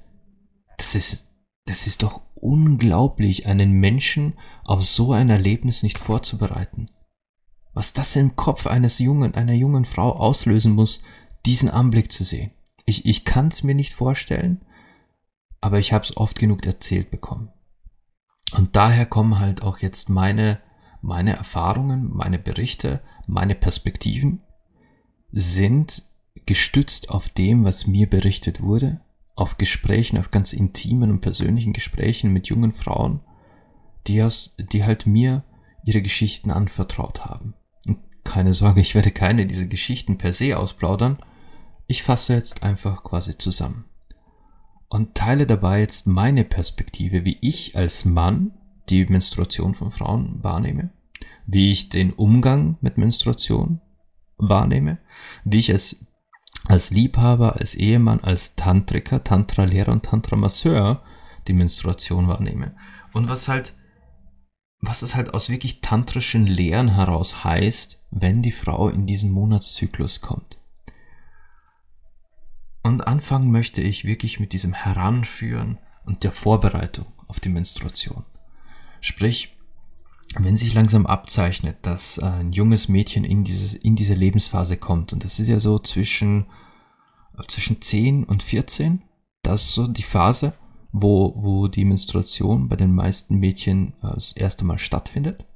Das 0.76 0.96
ist, 0.96 1.30
das 1.66 1.86
ist 1.86 2.02
doch 2.02 2.22
unglaublich, 2.34 3.46
einen 3.46 3.72
Menschen 3.72 4.34
auf 4.64 4.82
so 4.82 5.12
ein 5.12 5.30
Erlebnis 5.30 5.84
nicht 5.84 5.98
vorzubereiten. 5.98 6.90
Was 7.74 7.92
das 7.92 8.16
im 8.16 8.34
Kopf 8.34 8.66
eines 8.66 8.98
jungen, 8.98 9.34
einer 9.34 9.54
jungen 9.54 9.84
Frau 9.84 10.12
auslösen 10.12 10.72
muss, 10.72 11.02
diesen 11.46 11.70
Anblick 11.70 12.10
zu 12.10 12.24
sehen. 12.24 12.50
Ich, 12.86 13.06
ich 13.06 13.24
kann 13.24 13.48
es 13.48 13.62
mir 13.62 13.74
nicht 13.74 13.94
vorstellen, 13.94 14.64
aber 15.60 15.78
ich 15.78 15.92
habe 15.92 16.04
es 16.04 16.16
oft 16.16 16.38
genug 16.38 16.66
erzählt 16.66 17.10
bekommen. 17.10 17.50
Und 18.52 18.76
daher 18.76 19.06
kommen 19.06 19.38
halt 19.38 19.62
auch 19.62 19.78
jetzt 19.78 20.08
meine, 20.08 20.60
meine 21.00 21.36
Erfahrungen, 21.36 22.10
meine 22.12 22.38
Berichte, 22.38 23.00
meine 23.26 23.54
Perspektiven 23.54 24.40
sind 25.32 26.04
gestützt 26.46 27.10
auf 27.10 27.28
dem, 27.28 27.64
was 27.64 27.86
mir 27.86 28.08
berichtet 28.08 28.60
wurde, 28.60 29.00
auf 29.34 29.56
Gesprächen, 29.56 30.18
auf 30.18 30.30
ganz 30.30 30.52
intimen 30.52 31.10
und 31.10 31.20
persönlichen 31.20 31.72
Gesprächen 31.72 32.32
mit 32.32 32.48
jungen 32.48 32.72
Frauen, 32.72 33.20
die, 34.06 34.22
aus, 34.22 34.54
die 34.58 34.84
halt 34.84 35.06
mir 35.06 35.42
ihre 35.84 36.02
Geschichten 36.02 36.50
anvertraut 36.50 37.24
haben. 37.24 37.54
Und 37.88 37.98
keine 38.24 38.54
Sorge, 38.54 38.80
ich 38.80 38.94
werde 38.94 39.10
keine 39.10 39.46
dieser 39.46 39.66
Geschichten 39.66 40.18
per 40.18 40.32
se 40.32 40.56
ausplaudern. 40.56 41.18
Ich 41.86 42.02
fasse 42.02 42.34
jetzt 42.34 42.62
einfach 42.62 43.02
quasi 43.02 43.36
zusammen 43.36 43.86
und 44.94 45.16
teile 45.16 45.44
dabei 45.44 45.80
jetzt 45.80 46.06
meine 46.06 46.44
Perspektive, 46.44 47.24
wie 47.24 47.36
ich 47.40 47.76
als 47.76 48.04
Mann 48.04 48.52
die 48.88 49.04
Menstruation 49.06 49.74
von 49.74 49.90
Frauen 49.90 50.38
wahrnehme, 50.44 50.90
wie 51.48 51.72
ich 51.72 51.88
den 51.88 52.12
Umgang 52.12 52.78
mit 52.80 52.96
Menstruation 52.96 53.80
wahrnehme, 54.36 54.98
wie 55.44 55.58
ich 55.58 55.70
es 55.70 56.06
als 56.66 56.92
Liebhaber, 56.92 57.56
als 57.56 57.74
Ehemann, 57.74 58.20
als 58.20 58.54
Tantriker, 58.54 59.24
Tantra-Lehrer 59.24 59.90
und 59.90 60.04
Tantra-Masseur 60.04 61.02
die 61.48 61.54
Menstruation 61.54 62.28
wahrnehme. 62.28 62.76
Und 63.12 63.28
was 63.28 63.48
halt, 63.48 63.74
was 64.78 65.02
es 65.02 65.16
halt 65.16 65.34
aus 65.34 65.50
wirklich 65.50 65.80
tantrischen 65.80 66.46
Lehren 66.46 66.94
heraus 66.94 67.42
heißt, 67.42 68.00
wenn 68.12 68.42
die 68.42 68.52
Frau 68.52 68.88
in 68.90 69.06
diesen 69.06 69.32
Monatszyklus 69.32 70.20
kommt. 70.20 70.60
Und 72.84 73.06
anfangen 73.06 73.50
möchte 73.50 73.80
ich 73.80 74.04
wirklich 74.04 74.38
mit 74.38 74.52
diesem 74.52 74.74
Heranführen 74.74 75.78
und 76.04 76.22
der 76.22 76.32
Vorbereitung 76.32 77.06
auf 77.26 77.40
die 77.40 77.48
Menstruation. 77.48 78.24
Sprich, 79.00 79.56
wenn 80.36 80.54
sich 80.54 80.74
langsam 80.74 81.06
abzeichnet, 81.06 81.78
dass 81.82 82.18
ein 82.18 82.52
junges 82.52 82.88
Mädchen 82.88 83.24
in, 83.24 83.42
dieses, 83.42 83.72
in 83.72 83.96
diese 83.96 84.12
Lebensphase 84.12 84.76
kommt, 84.76 85.14
und 85.14 85.24
das 85.24 85.40
ist 85.40 85.48
ja 85.48 85.58
so 85.58 85.78
zwischen, 85.78 86.46
zwischen 87.48 87.80
10 87.80 88.24
und 88.24 88.42
14, 88.42 89.02
das 89.42 89.62
ist 89.62 89.74
so 89.74 89.86
die 89.86 90.02
Phase, 90.02 90.52
wo, 90.92 91.32
wo 91.36 91.68
die 91.68 91.86
Menstruation 91.86 92.68
bei 92.68 92.76
den 92.76 92.94
meisten 92.94 93.38
Mädchen 93.38 93.94
äh, 94.02 94.14
das 94.14 94.32
erste 94.32 94.64
Mal 94.64 94.78
stattfindet. 94.78 95.46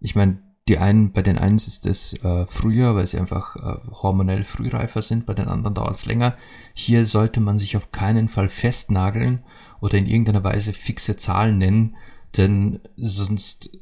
Ich 0.00 0.16
meine, 0.16 0.42
die 0.68 0.78
einen, 0.78 1.12
bei 1.12 1.22
den 1.22 1.38
einen 1.38 1.56
ist 1.56 1.86
es 1.86 2.12
äh, 2.22 2.46
früher, 2.46 2.94
weil 2.94 3.06
sie 3.06 3.18
einfach 3.18 3.56
äh, 3.56 3.78
hormonell 3.90 4.44
frühreifer 4.44 5.02
sind, 5.02 5.26
bei 5.26 5.34
den 5.34 5.48
anderen 5.48 5.74
dauert 5.74 5.96
es 5.96 6.06
länger. 6.06 6.36
Hier 6.74 7.04
sollte 7.04 7.40
man 7.40 7.58
sich 7.58 7.76
auf 7.76 7.90
keinen 7.90 8.28
Fall 8.28 8.48
festnageln 8.48 9.42
oder 9.80 9.98
in 9.98 10.06
irgendeiner 10.06 10.44
Weise 10.44 10.72
fixe 10.72 11.16
Zahlen 11.16 11.58
nennen, 11.58 11.96
denn 12.36 12.80
sonst, 12.96 13.78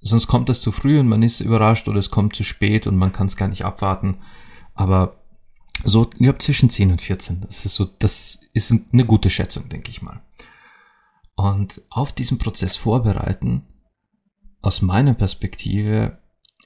sonst 0.00 0.26
kommt 0.26 0.50
es 0.50 0.60
zu 0.60 0.72
früh 0.72 0.98
und 1.00 1.08
man 1.08 1.22
ist 1.22 1.40
überrascht 1.40 1.88
oder 1.88 1.98
es 1.98 2.10
kommt 2.10 2.36
zu 2.36 2.44
spät 2.44 2.86
und 2.86 2.96
man 2.96 3.12
kann 3.12 3.26
es 3.26 3.36
gar 3.36 3.48
nicht 3.48 3.64
abwarten. 3.64 4.18
Aber 4.74 5.24
so, 5.84 6.02
ich 6.12 6.18
glaube 6.18 6.38
zwischen 6.38 6.68
10 6.70 6.92
und 6.92 7.02
14, 7.02 7.40
das 7.40 7.64
ist 7.64 7.74
so, 7.74 7.86
das 7.98 8.40
ist 8.52 8.74
eine 8.92 9.06
gute 9.06 9.30
Schätzung, 9.30 9.68
denke 9.68 9.90
ich 9.90 10.02
mal. 10.02 10.22
Und 11.34 11.82
auf 11.90 12.12
diesen 12.12 12.38
Prozess 12.38 12.76
vorbereiten, 12.76 13.66
aus 14.64 14.80
meiner 14.80 15.12
Perspektive, 15.12 16.18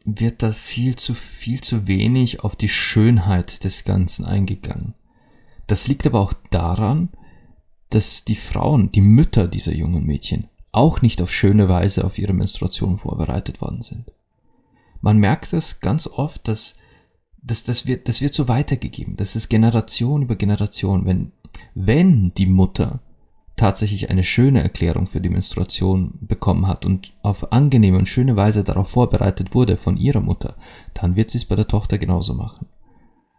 wird 0.04 0.42
da 0.42 0.52
viel 0.52 0.94
zu, 0.94 1.14
viel 1.14 1.60
zu 1.60 1.88
wenig 1.88 2.44
auf 2.44 2.54
die 2.54 2.68
Schönheit 2.68 3.64
des 3.64 3.84
Ganzen 3.84 4.24
eingegangen. 4.24 4.94
Das 5.66 5.88
liegt 5.88 6.06
aber 6.06 6.20
auch 6.20 6.32
daran, 6.50 7.10
dass 7.90 8.24
die 8.24 8.36
Frauen, 8.36 8.92
die 8.92 9.00
Mütter 9.00 9.48
dieser 9.48 9.74
jungen 9.74 10.04
Mädchen, 10.04 10.46
auch 10.70 11.02
nicht 11.02 11.20
auf 11.20 11.32
schöne 11.32 11.68
Weise 11.68 12.04
auf 12.04 12.18
ihre 12.18 12.34
Menstruation 12.34 12.98
vorbereitet 12.98 13.60
worden 13.60 13.82
sind. 13.82 14.04
Man 15.00 15.18
merkt 15.18 15.52
es 15.52 15.80
ganz 15.80 16.06
oft, 16.06 16.46
dass, 16.46 16.78
dass 17.42 17.64
das, 17.64 17.84
wird, 17.84 18.06
das 18.06 18.20
wird 18.20 18.32
so 18.32 18.46
weitergegeben. 18.46 19.16
Das 19.16 19.34
ist 19.34 19.48
Generation 19.48 20.22
über 20.22 20.36
Generation. 20.36 21.04
Wenn, 21.04 21.32
wenn 21.74 22.32
die 22.34 22.46
Mutter 22.46 23.00
tatsächlich 23.58 24.08
eine 24.08 24.22
schöne 24.22 24.62
Erklärung 24.62 25.06
für 25.06 25.20
die 25.20 25.28
Menstruation 25.28 26.14
bekommen 26.20 26.66
hat 26.66 26.86
und 26.86 27.12
auf 27.22 27.52
angenehme 27.52 27.98
und 27.98 28.08
schöne 28.08 28.36
Weise 28.36 28.64
darauf 28.64 28.88
vorbereitet 28.88 29.54
wurde 29.54 29.76
von 29.76 29.96
ihrer 29.98 30.20
Mutter, 30.20 30.56
dann 30.94 31.16
wird 31.16 31.30
sie 31.30 31.38
es 31.38 31.44
bei 31.44 31.56
der 31.56 31.68
Tochter 31.68 31.98
genauso 31.98 32.34
machen. 32.34 32.66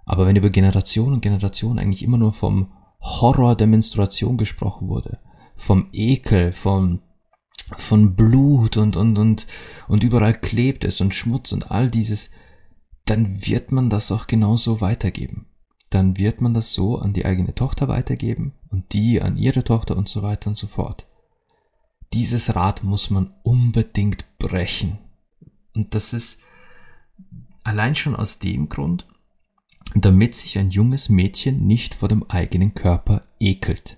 Aber 0.06 0.28
wenn 0.28 0.36
über 0.36 0.50
Generation 0.50 1.14
und 1.14 1.22
Generation 1.22 1.80
eigentlich 1.80 2.04
immer 2.04 2.18
nur 2.18 2.34
vom 2.34 2.72
Horror 3.02 3.56
der 3.56 3.68
Menstruation 3.68 4.38
gesprochen 4.38 4.90
wurde, 4.90 5.20
vom 5.56 5.90
Ekel, 5.92 6.52
vom 6.52 7.02
von 7.78 8.16
Blut 8.16 8.78
und, 8.78 8.98
und, 8.98 9.18
und, 9.20 9.46
und 9.88 10.04
überall 10.04 10.34
klebt 10.34 10.84
es 10.84 11.02
und 11.02 11.14
Schmutz 11.14 11.52
und 11.52 11.70
all 11.70 11.90
dieses, 11.92 12.32
dann 13.06 13.46
wird 13.46 13.72
man 13.72 13.92
das 13.92 14.12
auch 14.12 14.26
genauso 14.26 14.82
weitergeben. 14.82 15.49
Dann 15.90 16.18
wird 16.18 16.42
man 16.42 16.54
das 16.54 16.74
so 16.74 17.00
an 17.00 17.14
die 17.14 17.26
eigene 17.26 17.56
Tochter 17.56 17.88
weitergeben 17.88 18.54
und 18.70 18.94
die 18.94 19.22
an 19.22 19.38
ihre 19.38 19.64
Tochter 19.64 19.98
und 19.98 20.08
so 20.08 20.22
weiter 20.22 20.50
und 20.50 20.56
so 20.56 20.68
fort. 20.68 21.08
Dieses 22.14 22.56
Rad 22.56 22.84
muss 22.84 23.10
man 23.10 23.34
unbedingt 23.44 24.26
brechen. 24.38 25.00
Und 25.76 25.96
das 25.96 26.14
ist 26.14 26.42
allein 27.64 27.96
schon 27.96 28.16
aus 28.16 28.40
dem 28.40 28.70
Grund, 28.70 29.08
damit 29.96 30.36
sich 30.36 30.58
ein 30.58 30.70
junges 30.70 31.10
Mädchen 31.10 31.66
nicht 31.66 31.96
vor 31.96 32.10
dem 32.10 32.24
eigenen 32.30 32.74
Körper 32.74 33.24
ekelt. 33.40 33.98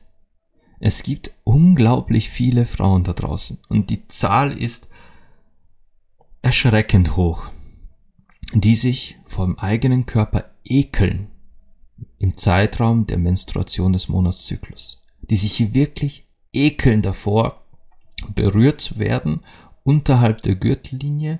Es 0.80 1.04
gibt 1.04 1.34
unglaublich 1.44 2.30
viele 2.30 2.66
Frauen 2.66 3.04
da 3.04 3.14
draußen 3.14 3.60
und 3.70 3.90
die 3.90 4.08
Zahl 4.08 4.58
ist 4.58 4.90
erschreckend 6.42 7.16
hoch, 7.16 7.50
die 8.54 8.76
sich 8.76 9.18
vom 9.26 9.60
eigenen 9.60 10.06
Körper 10.06 10.46
ekeln 10.64 11.28
im 12.22 12.38
Zeitraum 12.38 13.08
der 13.08 13.18
Menstruation 13.18 13.94
des 13.94 14.08
Monatszyklus, 14.08 15.04
die 15.22 15.36
sich 15.36 15.74
wirklich 15.74 16.28
ekeln 16.54 17.02
davor, 17.02 17.66
berührt 18.36 18.80
zu 18.80 19.00
werden 19.00 19.42
unterhalb 19.84 20.44
der 20.44 20.56
Gürtellinie, 20.56 21.40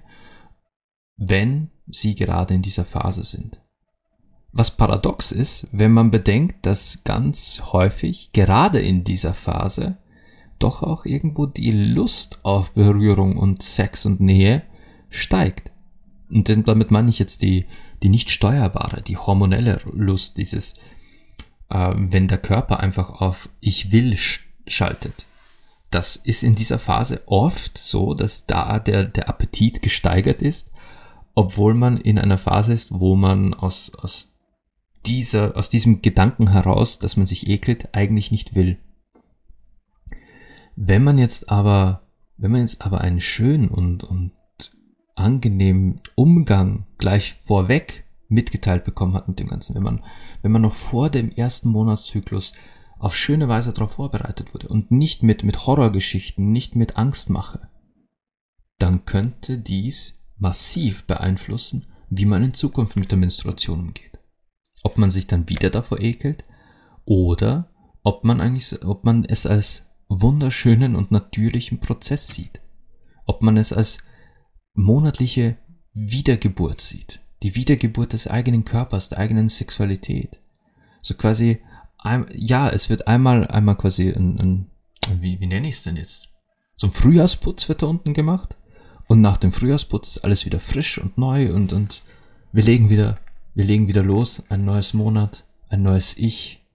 wenn 1.18 1.70
sie 1.86 2.16
gerade 2.16 2.56
in 2.56 2.64
dieser 2.64 2.86
Phase 2.86 3.22
sind. 3.22 3.62
Was 4.54 4.76
paradox 4.76 5.32
ist, 5.32 5.68
wenn 5.72 5.92
man 5.92 6.10
bedenkt, 6.10 6.66
dass 6.66 7.04
ganz 7.04 7.62
häufig, 7.72 8.32
gerade 8.34 8.80
in 8.80 9.04
dieser 9.04 9.36
Phase, 9.36 9.98
doch 10.58 10.82
auch 10.82 11.06
irgendwo 11.06 11.46
die 11.46 11.72
Lust 11.72 12.40
auf 12.44 12.72
Berührung 12.72 13.38
und 13.38 13.62
Sex 13.62 14.08
und 14.08 14.20
Nähe 14.20 14.64
steigt. 15.10 15.72
Und 16.30 16.50
damit 16.68 16.90
meine 16.90 17.10
ich 17.10 17.20
jetzt 17.20 17.44
die, 17.44 17.68
die 18.04 18.10
nicht 18.10 18.30
steuerbare, 18.30 19.02
die 19.02 19.18
hormonelle 19.18 19.82
Lust, 19.92 20.38
dieses, 20.38 20.78
äh, 21.70 21.94
wenn 21.96 22.28
der 22.28 22.38
Körper 22.38 22.80
einfach 22.80 23.22
auf 23.22 23.50
Ich 23.60 23.92
will 23.92 24.18
sch 24.18 24.42
schaltet. 24.68 25.26
Das 25.90 26.16
ist 26.16 26.44
in 26.44 26.56
dieser 26.56 26.80
Phase 26.80 27.22
oft 27.26 27.78
so, 27.78 28.14
dass 28.14 28.46
da 28.46 28.80
der, 28.80 29.04
der 29.04 29.28
Appetit 29.28 29.82
gesteigert 29.82 30.42
ist, 30.42 30.72
obwohl 31.36 31.74
man 31.74 31.98
in 31.98 32.18
einer 32.18 32.38
Phase 32.38 32.74
ist, 32.74 32.92
wo 32.92 33.16
man 33.16 33.54
aus, 33.54 33.94
aus 33.96 34.34
dieser, 35.06 35.58
aus 35.58 35.70
diesem 35.70 36.02
Gedanken 36.02 36.52
heraus, 36.52 37.00
dass 37.00 37.18
man 37.18 37.26
sich 37.26 37.48
ekelt, 37.48 37.94
eigentlich 37.94 38.32
nicht 38.32 38.56
will. 38.56 38.80
Wenn 40.76 41.04
man 41.04 41.18
jetzt 41.18 41.50
aber, 41.50 42.08
wenn 42.38 42.52
man 42.52 42.62
jetzt 42.62 42.86
aber 42.86 43.02
einen 43.02 43.20
schönen 43.20 43.68
und, 43.68 44.04
und 44.04 44.32
angenehmen 45.22 46.02
Umgang 46.16 46.86
gleich 46.98 47.34
vorweg 47.34 48.06
mitgeteilt 48.28 48.84
bekommen 48.84 49.14
hat 49.14 49.28
mit 49.28 49.40
dem 49.40 49.48
Ganzen, 49.48 49.76
wenn 49.76 49.84
man, 49.84 50.04
wenn 50.42 50.52
man 50.52 50.62
noch 50.62 50.74
vor 50.74 51.10
dem 51.10 51.32
ersten 51.32 51.70
Monatszyklus 51.70 52.54
auf 53.00 53.16
schöne 53.16 53.48
Weise 53.48 53.74
darauf 53.74 53.94
vorbereitet 53.94 54.54
wurde 54.54 54.68
und 54.68 54.92
nicht 54.92 55.24
mit, 55.24 55.44
mit 55.44 55.66
Horrorgeschichten, 55.66 56.52
nicht 56.52 56.76
mit 56.76 56.98
Angstmache, 56.98 57.68
dann 58.78 59.06
könnte 59.06 59.58
dies 59.58 60.24
massiv 60.38 61.06
beeinflussen, 61.06 61.88
wie 62.10 62.26
man 62.26 62.44
in 62.44 62.54
Zukunft 62.54 62.96
mit 62.96 63.12
der 63.12 63.18
Menstruation 63.18 63.80
umgeht 63.80 64.12
ob 64.84 64.98
man 64.98 65.12
sich 65.12 65.28
dann 65.28 65.50
wieder 65.50 65.70
davor 65.70 66.00
ekelt 66.00 66.44
oder 67.06 67.70
ob 68.04 68.24
man 68.24 68.42
eigentlich, 68.42 68.84
ob 68.84 69.04
man 69.04 69.26
es 69.26 69.46
als 69.46 69.92
wunderschönen 70.08 70.96
und 70.96 71.12
natürlichen 71.12 71.80
Prozess 71.80 72.28
sieht. 72.28 72.62
Ob 73.26 73.42
man 73.42 73.58
es 73.58 73.72
als 73.72 74.00
monatliche 74.74 75.58
Wiedergeburt 75.94 76.82
sieht. 76.82 77.20
Die 77.44 77.56
Wiedergeburt 77.56 78.14
des 78.14 78.28
eigenen 78.28 78.66
Körpers, 78.66 79.10
der 79.10 79.18
eigenen 79.18 79.50
Sexualität. 79.50 80.40
So 81.02 81.16
quasi, 81.16 81.60
ja, 82.34 82.70
es 82.70 82.90
wird 82.90 83.08
einmal, 83.08 83.48
einmal 83.48 83.76
quasi 83.76 84.10
ein, 84.10 84.40
ein 84.40 85.22
wie, 85.22 85.40
wie 85.40 85.48
nenne 85.48 85.68
ich 85.68 85.76
es 85.76 85.84
denn 85.84 85.98
jetzt? 85.98 86.30
So 86.76 86.88
ein 86.88 86.92
Frühjahrsputz 86.94 87.68
wird 87.68 87.82
da 87.82 87.88
unten 87.88 88.14
gemacht. 88.14 88.56
Und 89.08 89.22
nach 89.22 89.38
dem 89.38 89.52
Frühjahrsputz 89.52 90.10
ist 90.10 90.18
alles 90.20 90.46
wieder 90.46 90.60
frisch 90.60 90.98
und 90.98 91.18
neu 91.18 91.54
und, 91.54 91.74
und 91.74 92.02
wir 92.52 92.64
legen 92.64 92.90
wieder 92.90 93.18
wir 93.54 93.66
legen 93.66 93.88
wieder 93.88 94.04
los, 94.04 94.44
ein 94.50 94.64
neues 94.64 94.94
Monat, 94.94 95.44
ein 95.68 95.84
neues 95.84 96.18
Ich 96.18 96.66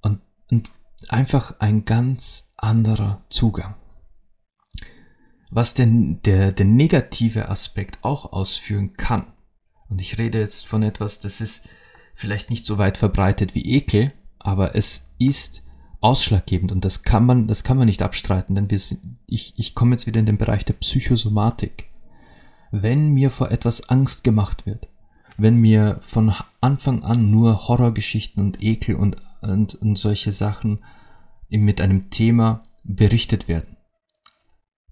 und, 0.00 0.20
und 0.50 0.68
einfach 1.08 1.54
ein 1.60 1.84
ganz 1.84 2.52
anderer 2.56 3.22
Zugang. 3.28 3.76
Was 5.50 5.74
denn 5.74 6.20
der, 6.22 6.52
der 6.52 6.66
negative 6.66 7.48
Aspekt 7.48 7.98
auch 8.02 8.32
ausführen 8.32 8.94
kann, 8.94 9.26
und 9.88 10.00
ich 10.00 10.18
rede 10.18 10.38
jetzt 10.38 10.66
von 10.66 10.82
etwas, 10.82 11.18
das 11.18 11.40
ist 11.40 11.68
vielleicht 12.14 12.50
nicht 12.50 12.64
so 12.64 12.78
weit 12.78 12.96
verbreitet 12.96 13.54
wie 13.54 13.64
Ekel, 13.64 14.12
aber 14.38 14.76
es 14.76 15.12
ist 15.18 15.64
ausschlaggebend 16.00 16.70
und 16.72 16.84
das 16.84 17.02
kann 17.02 17.26
man, 17.26 17.48
das 17.48 17.64
kann 17.64 17.76
man 17.76 17.86
nicht 17.86 18.02
abstreiten, 18.02 18.54
denn 18.54 18.70
wir 18.70 18.78
sind, 18.78 19.18
ich, 19.26 19.54
ich 19.56 19.74
komme 19.74 19.92
jetzt 19.92 20.06
wieder 20.06 20.20
in 20.20 20.26
den 20.26 20.38
Bereich 20.38 20.64
der 20.64 20.74
Psychosomatik. 20.74 21.86
Wenn 22.70 23.12
mir 23.12 23.30
vor 23.30 23.50
etwas 23.50 23.88
Angst 23.88 24.22
gemacht 24.22 24.64
wird, 24.64 24.88
wenn 25.36 25.56
mir 25.56 25.98
von 26.00 26.32
Anfang 26.60 27.02
an 27.02 27.30
nur 27.30 27.68
Horrorgeschichten 27.68 28.42
und 28.42 28.62
Ekel 28.62 28.94
und, 28.94 29.16
und, 29.42 29.74
und 29.74 29.98
solche 29.98 30.30
Sachen 30.30 30.78
mit 31.48 31.80
einem 31.80 32.10
Thema 32.10 32.62
berichtet 32.84 33.48
werden, 33.48 33.76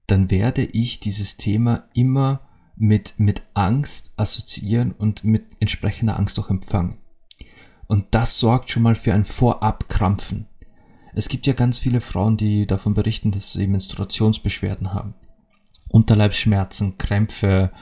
dann 0.09 0.31
werde 0.31 0.65
ich 0.65 0.99
dieses 0.99 1.37
Thema 1.37 1.85
immer 1.95 2.41
mit, 2.77 3.15
mit 3.19 3.43
Angst 3.55 4.13
assoziieren 4.17 4.93
und 4.93 5.23
mit 5.23 5.45
entsprechender 5.61 6.19
Angst 6.19 6.39
auch 6.41 6.51
empfangen. 6.51 6.97
Und 7.87 8.07
das 8.11 8.39
sorgt 8.39 8.71
schon 8.71 8.83
mal 8.83 8.95
für 8.95 9.15
ein 9.15 9.25
Vorabkrampfen. 9.25 10.47
Es 11.15 11.29
gibt 11.29 11.47
ja 11.47 11.53
ganz 11.53 11.79
viele 11.79 12.01
Frauen, 12.01 12.37
die 12.37 12.67
davon 12.67 12.95
berichten, 12.95 13.31
dass 13.31 13.53
sie 13.53 13.67
Menstruationsbeschwerden 13.67 14.93
haben. 14.93 15.15
Unterleibsschmerzen, 15.89 16.99
Krämpfe, 16.99 17.73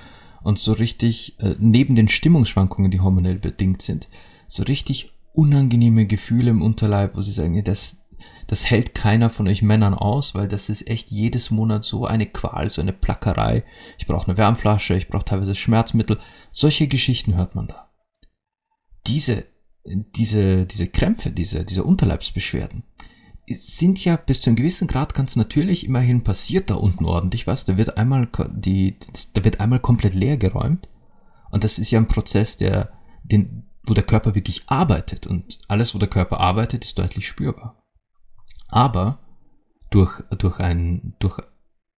und 0.47 0.61
so 0.61 0.71
richtig, 0.71 1.41
äh, 1.41 1.57
neben 1.59 1.97
den 1.97 2.07
Stimmungsschwankungen, 2.07 2.93
die 2.93 3.01
hormonell 3.01 3.35
bedingt 3.35 3.83
sind, 3.83 4.09
so 4.47 4.63
richtig 4.63 5.11
unangenehme 5.33 6.07
Gefühle 6.07 6.51
im 6.51 6.63
Unterleib, 6.63 7.17
wo 7.17 7.21
sie 7.21 7.33
sagen, 7.33 7.61
das, 7.65 8.06
das 8.47 8.71
hält 8.71 8.95
keiner 8.95 9.31
von 9.31 9.49
euch 9.49 9.63
Männern 9.63 9.95
aus, 9.95 10.35
weil 10.35 10.47
das 10.47 10.69
ist 10.69 10.87
echt 10.89 11.11
jedes 11.11 11.51
Monat 11.51 11.85
so 11.85 12.07
eine 12.07 12.27
Qual, 12.27 12.71
so 12.71 12.81
eine 12.81 12.93
Plackerei. 12.93 13.65
Ich 13.99 14.07
brauche 14.07 14.29
eine 14.29 14.39
Wärmflasche, 14.39 14.95
ich 14.95 15.09
brauche 15.09 15.25
teilweise 15.25 15.55
Schmerzmittel. 15.55 16.19
Solche 16.53 16.87
Geschichten 16.87 17.35
hört 17.35 17.55
man 17.55 17.67
da. 17.67 17.91
Diese, 19.07 19.45
diese, 19.85 20.67
diese 20.67 20.87
Krämpfe, 20.87 21.31
diese, 21.31 21.65
diese 21.65 21.85
Unterleibsbeschwerden, 21.85 22.85
sind 23.49 24.05
ja 24.05 24.17
bis 24.17 24.41
zu 24.41 24.51
einem 24.51 24.57
gewissen 24.57 24.89
Grad 24.89 25.15
ganz 25.15 25.37
natürlich 25.37 25.87
immerhin 25.87 26.25
passiert 26.25 26.71
da 26.71 26.75
unten 26.75 27.05
ordentlich 27.05 27.47
was. 27.47 27.65
Da 27.65 27.77
wird 27.77 27.97
einmal 27.97 28.29
die, 28.51 28.99
da 29.35 29.45
wird 29.45 29.61
einmal 29.61 29.81
komplett 29.81 30.15
leer 30.15 30.37
geräumt. 30.37 30.89
Und 31.51 31.63
das 31.63 31.79
ist 31.79 31.91
ja 31.91 32.01
ein 32.01 32.09
Prozess, 32.09 32.57
der, 32.57 32.93
den, 33.23 33.69
wo 33.87 33.95
der 33.95 34.05
Körper 34.05 34.35
wirklich 34.35 34.65
arbeitet. 34.67 35.27
Und 35.27 35.61
alles, 35.69 35.95
wo 35.95 35.99
der 35.99 36.09
Körper 36.09 36.41
arbeitet, 36.41 36.85
ist 36.85 36.99
deutlich 36.99 37.29
spürbar. 37.29 37.86
Aber 38.69 39.19
durch, 39.91 40.23
durch 40.39 40.59
ein, 40.59 41.15
durch 41.19 41.39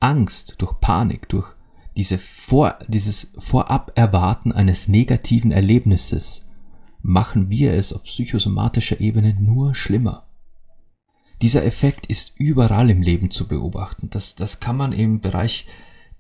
Angst, 0.01 0.57
durch 0.59 0.79
Panik, 0.81 1.29
durch 1.29 1.55
diese 1.97 2.19
Vor, 2.19 2.79
dieses 2.87 3.33
Vorab-Erwarten 3.39 4.53
eines 4.53 4.89
negativen 4.89 5.51
Erlebnisses 5.51 6.47
machen 7.03 7.51
wir 7.51 7.75
es 7.75 7.93
auf 7.93 8.05
psychosomatischer 8.05 9.01
Ebene 9.01 9.35
nur 9.35 9.75
schlimmer. 9.75 10.29
Dieser 11.43 11.65
Effekt 11.65 12.07
ist 12.07 12.33
überall 12.37 12.91
im 12.91 13.03
Leben 13.03 13.31
zu 13.31 13.47
beobachten. 13.47 14.11
Das, 14.11 14.35
das 14.35 14.61
kann 14.61 14.77
man 14.77 14.93
im 14.93 15.21
Bereich 15.21 15.67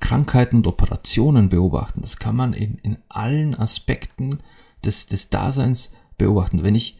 Krankheiten 0.01 0.57
und 0.57 0.67
Operationen 0.67 1.49
beobachten. 1.49 2.01
Das 2.01 2.19
kann 2.19 2.37
man 2.37 2.53
in, 2.53 2.79
in 2.79 2.99
allen 3.09 3.55
Aspekten 3.55 4.39
des, 4.85 5.07
des 5.07 5.31
Daseins 5.31 5.93
beobachten. 6.17 6.63
Wenn 6.63 6.77
ich, 6.77 6.99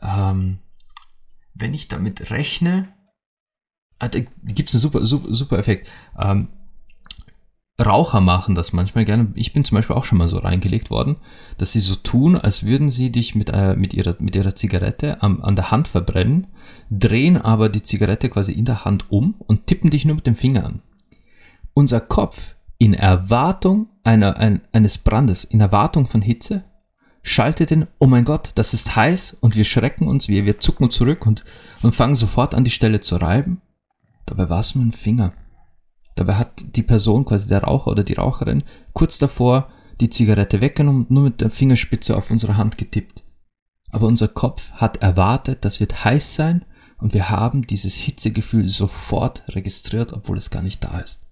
ähm, 0.00 0.58
wenn 1.58 1.74
ich 1.74 1.88
damit 1.88 2.30
rechne, 2.30 2.88
ah, 3.98 4.08
gibt 4.08 4.68
es 4.68 4.74
einen 4.74 4.80
super, 4.80 5.04
super, 5.04 5.34
super 5.34 5.58
Effekt. 5.58 5.88
Ähm, 6.18 6.48
Raucher 7.80 8.20
machen 8.20 8.56
das 8.56 8.72
manchmal 8.72 9.04
gerne. 9.04 9.28
Ich 9.34 9.52
bin 9.52 9.64
zum 9.64 9.76
Beispiel 9.76 9.94
auch 9.94 10.04
schon 10.04 10.18
mal 10.18 10.26
so 10.26 10.38
reingelegt 10.38 10.90
worden, 10.90 11.16
dass 11.58 11.72
sie 11.72 11.80
so 11.80 11.94
tun, 11.94 12.34
als 12.34 12.66
würden 12.66 12.88
sie 12.88 13.12
dich 13.12 13.36
mit, 13.36 13.50
äh, 13.50 13.76
mit, 13.76 13.94
ihrer, 13.94 14.16
mit 14.18 14.34
ihrer 14.34 14.56
Zigarette 14.56 15.22
am, 15.22 15.42
an 15.42 15.54
der 15.54 15.70
Hand 15.70 15.86
verbrennen, 15.86 16.48
drehen 16.90 17.36
aber 17.36 17.68
die 17.68 17.84
Zigarette 17.84 18.30
quasi 18.30 18.52
in 18.52 18.64
der 18.64 18.84
Hand 18.84 19.12
um 19.12 19.36
und 19.46 19.68
tippen 19.68 19.90
dich 19.90 20.04
nur 20.04 20.16
mit 20.16 20.26
dem 20.26 20.34
Finger 20.34 20.66
an. 20.66 20.82
Unser 21.72 22.00
Kopf 22.00 22.56
in 22.78 22.94
Erwartung 22.94 23.86
einer, 24.02 24.38
ein, 24.38 24.62
eines 24.72 24.98
Brandes, 24.98 25.44
in 25.44 25.60
Erwartung 25.60 26.08
von 26.08 26.20
Hitze, 26.20 26.64
schaltet 27.22 27.70
in, 27.70 27.86
oh 27.98 28.06
mein 28.06 28.24
Gott, 28.24 28.52
das 28.54 28.74
ist 28.74 28.96
heiß 28.96 29.36
und 29.40 29.56
wir 29.56 29.64
schrecken 29.64 30.08
uns, 30.08 30.28
wir, 30.28 30.44
wir 30.44 30.60
zucken 30.60 30.90
zurück 30.90 31.26
und, 31.26 31.44
und 31.82 31.94
fangen 31.94 32.14
sofort 32.14 32.54
an, 32.54 32.64
die 32.64 32.70
Stelle 32.70 33.00
zu 33.00 33.16
reiben. 33.16 33.60
Dabei 34.26 34.48
war 34.48 34.60
es 34.60 34.74
nur 34.74 34.84
ein 34.84 34.92
Finger. 34.92 35.32
Dabei 36.14 36.34
hat 36.34 36.76
die 36.76 36.82
Person, 36.82 37.24
quasi 37.24 37.48
der 37.48 37.62
Raucher 37.62 37.90
oder 37.90 38.04
die 38.04 38.14
Raucherin, 38.14 38.64
kurz 38.92 39.18
davor 39.18 39.68
die 40.00 40.10
Zigarette 40.10 40.60
weggenommen 40.60 41.02
und 41.02 41.10
nur 41.10 41.24
mit 41.24 41.40
der 41.40 41.50
Fingerspitze 41.50 42.16
auf 42.16 42.30
unsere 42.30 42.56
Hand 42.56 42.78
getippt. 42.78 43.24
Aber 43.90 44.06
unser 44.06 44.28
Kopf 44.28 44.72
hat 44.72 44.98
erwartet, 44.98 45.64
das 45.64 45.80
wird 45.80 46.04
heiß 46.04 46.34
sein 46.34 46.64
und 46.98 47.14
wir 47.14 47.30
haben 47.30 47.66
dieses 47.66 47.94
Hitzegefühl 47.94 48.68
sofort 48.68 49.44
registriert, 49.48 50.12
obwohl 50.12 50.36
es 50.36 50.50
gar 50.50 50.62
nicht 50.62 50.82
da 50.84 51.00
ist. 51.00 51.28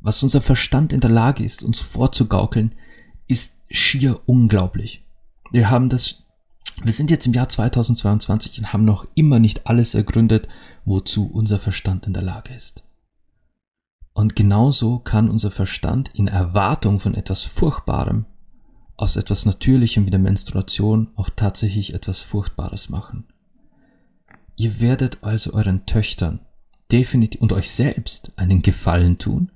Was 0.00 0.22
unser 0.22 0.40
Verstand 0.40 0.92
in 0.92 1.00
der 1.00 1.10
Lage 1.10 1.42
ist, 1.44 1.64
uns 1.64 1.80
vorzugaukeln, 1.80 2.74
ist 3.28 3.62
schier 3.70 4.20
unglaublich. 4.26 5.04
Wir 5.50 5.70
haben 5.70 5.88
das, 5.88 6.24
wir 6.82 6.92
sind 6.92 7.10
jetzt 7.10 7.26
im 7.26 7.32
Jahr 7.32 7.48
2022 7.48 8.58
und 8.58 8.72
haben 8.72 8.84
noch 8.84 9.06
immer 9.14 9.38
nicht 9.38 9.66
alles 9.66 9.94
ergründet, 9.94 10.48
wozu 10.84 11.30
unser 11.30 11.58
Verstand 11.58 12.06
in 12.06 12.14
der 12.14 12.22
Lage 12.22 12.54
ist. 12.54 12.82
Und 14.14 14.34
genauso 14.34 14.98
kann 14.98 15.30
unser 15.30 15.50
Verstand 15.50 16.10
in 16.14 16.26
Erwartung 16.26 16.98
von 16.98 17.14
etwas 17.14 17.44
Furchtbarem 17.44 18.26
aus 18.96 19.16
etwas 19.16 19.46
Natürlichem 19.46 20.06
wie 20.06 20.10
der 20.10 20.18
Menstruation 20.18 21.12
auch 21.14 21.30
tatsächlich 21.30 21.94
etwas 21.94 22.20
Furchtbares 22.20 22.88
machen. 22.88 23.28
Ihr 24.56 24.80
werdet 24.80 25.22
also 25.22 25.52
euren 25.54 25.86
Töchtern 25.86 26.40
definitiv 26.90 27.40
und 27.40 27.52
euch 27.52 27.70
selbst 27.70 28.32
einen 28.34 28.60
Gefallen 28.60 29.18
tun, 29.18 29.52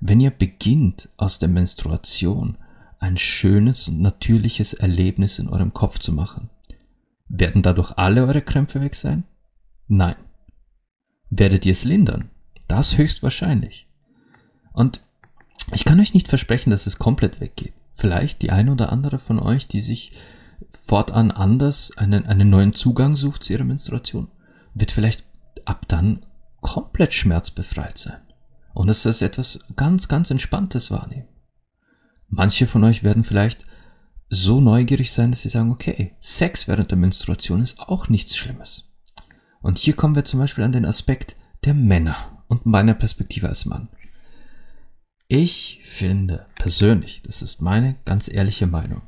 wenn 0.00 0.20
ihr 0.20 0.30
beginnt 0.30 1.08
aus 1.16 1.40
der 1.40 1.48
Menstruation 1.48 2.56
ein 3.04 3.16
schönes 3.18 3.88
und 3.88 4.00
natürliches 4.00 4.72
Erlebnis 4.72 5.38
in 5.38 5.48
eurem 5.48 5.74
Kopf 5.74 5.98
zu 5.98 6.10
machen. 6.10 6.48
Werden 7.28 7.62
dadurch 7.62 7.92
alle 7.96 8.24
eure 8.24 8.40
Krämpfe 8.40 8.80
weg 8.80 8.94
sein? 8.94 9.24
Nein. 9.88 10.16
Werdet 11.28 11.66
ihr 11.66 11.72
es 11.72 11.84
lindern? 11.84 12.30
Das 12.66 12.96
höchstwahrscheinlich. 12.96 13.88
Und 14.72 15.02
ich 15.72 15.84
kann 15.84 16.00
euch 16.00 16.14
nicht 16.14 16.28
versprechen, 16.28 16.70
dass 16.70 16.86
es 16.86 16.98
komplett 16.98 17.40
weggeht. 17.40 17.74
Vielleicht 17.94 18.40
die 18.40 18.50
eine 18.50 18.72
oder 18.72 18.90
andere 18.90 19.18
von 19.18 19.38
euch, 19.38 19.68
die 19.68 19.80
sich 19.80 20.12
fortan 20.70 21.30
anders 21.30 21.96
einen, 21.98 22.26
einen 22.26 22.48
neuen 22.48 22.72
Zugang 22.72 23.16
sucht 23.16 23.44
zu 23.44 23.52
ihrer 23.52 23.64
Menstruation, 23.64 24.28
wird 24.72 24.92
vielleicht 24.92 25.24
ab 25.66 25.86
dann 25.88 26.24
komplett 26.62 27.12
schmerzbefreit 27.12 27.98
sein. 27.98 28.20
Und 28.72 28.88
es 28.88 29.04
ist 29.04 29.20
etwas 29.20 29.66
ganz, 29.76 30.08
ganz 30.08 30.30
Entspanntes 30.30 30.90
wahrnehmen. 30.90 31.28
Manche 32.36 32.66
von 32.66 32.82
euch 32.82 33.04
werden 33.04 33.22
vielleicht 33.22 33.64
so 34.28 34.60
neugierig 34.60 35.12
sein, 35.12 35.30
dass 35.30 35.42
sie 35.42 35.48
sagen, 35.48 35.70
okay, 35.70 36.16
Sex 36.18 36.66
während 36.66 36.90
der 36.90 36.98
Menstruation 36.98 37.62
ist 37.62 37.78
auch 37.78 38.08
nichts 38.08 38.36
Schlimmes. 38.36 38.92
Und 39.60 39.78
hier 39.78 39.94
kommen 39.94 40.16
wir 40.16 40.24
zum 40.24 40.40
Beispiel 40.40 40.64
an 40.64 40.72
den 40.72 40.84
Aspekt 40.84 41.36
der 41.64 41.74
Männer 41.74 42.42
und 42.48 42.66
meiner 42.66 42.94
Perspektive 42.94 43.48
als 43.48 43.66
Mann. 43.66 43.88
Ich 45.28 45.80
finde 45.84 46.46
persönlich, 46.56 47.22
das 47.24 47.40
ist 47.40 47.62
meine 47.62 47.94
ganz 48.04 48.28
ehrliche 48.28 48.66
Meinung, 48.66 49.02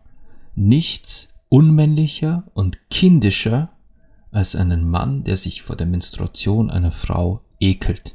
nichts 0.55 1.35
unmännlicher 1.48 2.44
und 2.55 2.88
kindischer 2.90 3.72
als 4.31 4.55
einen 4.55 4.88
Mann, 4.88 5.24
der 5.24 5.37
sich 5.37 5.62
vor 5.62 5.74
der 5.74 5.88
Menstruation 5.88 6.70
einer 6.70 6.92
Frau 6.92 7.42
ekelt. 7.59 8.14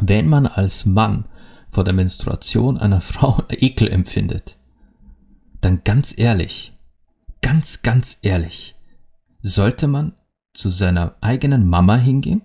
Wenn 0.00 0.28
man 0.28 0.46
als 0.46 0.86
Mann 0.86 1.24
vor 1.68 1.84
der 1.84 1.94
Menstruation 1.94 2.78
einer 2.78 3.00
Frau 3.02 3.42
Ekel 3.48 3.88
empfindet, 3.88 4.58
dann 5.60 5.82
ganz 5.84 6.14
ehrlich, 6.16 6.76
ganz, 7.42 7.82
ganz 7.82 8.18
ehrlich, 8.22 8.76
sollte 9.42 9.86
man 9.86 10.14
zu 10.52 10.68
seiner 10.68 11.16
eigenen 11.20 11.68
Mama 11.68 11.96
hingehen 11.96 12.42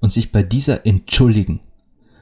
und 0.00 0.12
sich 0.12 0.32
bei 0.32 0.42
dieser 0.42 0.86
entschuldigen 0.86 1.60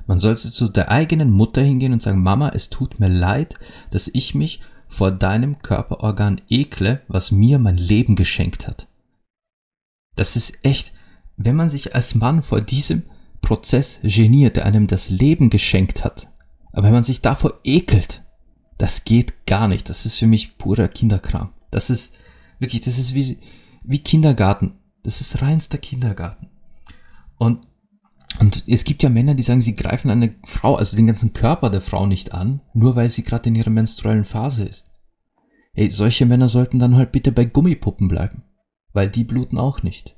man 0.07 0.19
sollte 0.19 0.51
zu 0.51 0.69
der 0.69 0.91
eigenen 0.91 1.31
Mutter 1.31 1.63
hingehen 1.63 1.93
und 1.93 2.03
sagen, 2.03 2.23
Mama, 2.23 2.51
es 2.51 2.71
tut 2.71 3.01
mir 3.01 3.09
leid, 3.09 3.55
dass 3.91 4.09
ich 4.09 4.35
mich 4.35 4.61
vor 4.87 5.11
deinem 5.11 5.61
Körperorgan 5.61 6.43
ekle, 6.49 7.01
was 7.09 7.33
mir 7.33 7.59
mein 7.59 7.79
Leben 7.79 8.17
geschenkt 8.17 8.69
hat. 8.69 8.87
Das 10.15 10.37
ist 10.37 10.65
echt, 10.65 10.93
wenn 11.37 11.57
man 11.57 11.71
sich 11.71 11.95
als 11.95 12.15
Mann 12.15 12.43
vor 12.43 12.61
diesem 12.61 13.05
Prozess 13.45 14.01
geniert, 14.03 14.57
der 14.57 14.65
einem 14.65 14.87
das 14.87 15.11
Leben 15.11 15.51
geschenkt 15.51 16.03
hat, 16.03 16.29
aber 16.73 16.87
wenn 16.87 16.95
man 16.95 17.05
sich 17.05 17.23
davor 17.23 17.61
ekelt, 17.63 18.23
das 18.79 19.05
geht 19.05 19.47
gar 19.47 19.69
nicht. 19.69 19.89
Das 19.89 20.07
ist 20.07 20.19
für 20.19 20.27
mich 20.27 20.59
purer 20.59 20.89
Kinderkram. 20.89 21.53
Das 21.71 21.91
ist 21.91 22.15
wirklich, 22.59 22.81
das 22.81 22.99
ist 22.99 23.15
wie, 23.15 23.39
wie 23.85 24.01
Kindergarten. 24.01 24.75
Das 25.05 25.21
ist 25.21 25.41
reinster 25.41 25.79
Kindergarten. 25.79 26.49
Und 27.37 27.67
und 28.41 28.65
es 28.67 28.83
gibt 28.83 29.05
ja 29.05 29.11
Männer, 29.11 29.35
die 29.35 29.45
sagen, 29.45 29.61
sie 29.61 29.77
greifen 29.77 30.11
eine 30.11 30.35
Frau, 30.45 30.75
also 30.75 30.97
den 30.97 31.07
ganzen 31.07 31.33
Körper 31.33 31.71
der 31.71 31.81
Frau 31.81 32.05
nicht 32.05 32.33
an, 32.33 32.63
nur 32.73 32.97
weil 32.97 33.09
sie 33.09 33.23
gerade 33.23 33.49
in 33.49 33.55
ihrer 33.55 33.71
menstruellen 33.71 34.25
Phase 34.25 34.65
ist. 34.65 34.91
Ey, 35.75 35.89
solche 35.89 36.27
Männer 36.27 36.49
sollten 36.49 36.81
dann 36.81 36.97
halt 36.97 37.13
bitte 37.13 37.31
bei 37.31 37.45
Gummipuppen 37.45 38.09
bleiben. 38.09 38.43
Weil 38.93 39.09
die 39.09 39.23
bluten 39.23 39.57
auch 39.57 39.85
nicht. 39.85 40.17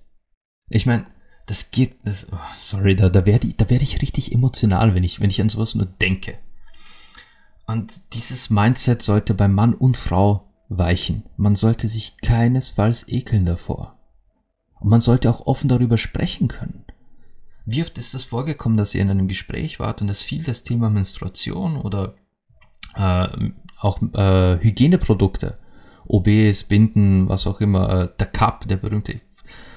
Ich 0.71 0.87
meine, 0.87 1.07
das 1.47 1.71
geht, 1.71 1.97
das, 2.05 2.27
oh, 2.33 2.37
sorry, 2.57 2.97
da, 2.97 3.09
da 3.09 3.25
werde 3.25 3.47
ich, 3.47 3.57
da 3.57 3.67
ich 3.69 4.03
richtig 4.03 4.33
emotional, 4.33 4.95
wenn 4.95 5.05
ich, 5.05 5.21
wenn 5.21 5.31
ich 5.31 5.41
an 5.41 5.49
sowas 5.49 5.75
nur 5.75 5.87
denke. 5.87 6.39
Und 7.67 8.15
dieses 8.15 8.51
Mindset 8.51 9.03
sollte 9.03 9.35
bei 9.35 9.49
Mann 9.49 9.75
und 9.75 9.97
Frau 9.97 10.49
weichen. 10.69 11.25
Man 11.37 11.55
sollte 11.55 11.89
sich 11.89 12.17
keinesfalls 12.19 13.09
ekeln 13.09 13.47
davor. 13.47 13.97
Und 14.81 14.91
man 14.91 15.01
sollte 15.01 15.31
auch 15.31 15.47
offen 15.47 15.69
darüber 15.69 15.97
sprechen 15.97 16.49
können. 16.49 16.85
Wie 17.65 17.83
oft 17.83 17.99
ist 17.99 18.15
es 18.15 18.25
vorgekommen, 18.25 18.79
dass 18.79 18.95
ihr 18.95 19.03
in 19.03 19.11
einem 19.11 19.27
Gespräch 19.27 19.81
wart 19.81 20.01
und 20.01 20.09
es 20.09 20.23
fiel 20.23 20.45
das 20.45 20.63
Thema 20.63 20.91
Menstruation 20.91 21.77
oder 21.77 22.15
äh, 22.95 23.27
auch 23.79 24.01
äh, 24.15 24.63
Hygieneprodukte, 24.63 25.59
OBs, 26.07 26.65
Binden, 26.65 27.29
was 27.29 27.47
auch 27.49 27.61
immer, 27.61 28.03
äh, 28.03 28.09
der 28.19 28.29
Cup, 28.29 28.69
der 28.69 28.77
berühmte 28.77 29.21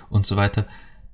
und 0.10 0.27
so 0.27 0.36
weiter. 0.36 0.67